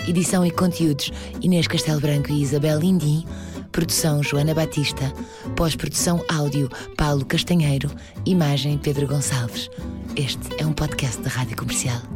Edição 0.07 0.45
e 0.45 0.51
conteúdos 0.51 1.11
Inês 1.41 1.67
Castelo 1.67 1.99
Branco 1.99 2.31
e 2.31 2.41
Isabel 2.41 2.79
Lindim. 2.79 3.25
Produção 3.71 4.21
Joana 4.21 4.53
Batista. 4.53 5.11
Pós-produção 5.55 6.23
áudio 6.29 6.69
Paulo 6.95 7.25
Castanheiro. 7.25 7.89
Imagem 8.25 8.77
Pedro 8.77 9.07
Gonçalves. 9.07 9.69
Este 10.15 10.61
é 10.61 10.65
um 10.65 10.73
podcast 10.73 11.21
da 11.21 11.29
Rádio 11.29 11.57
Comercial. 11.57 12.14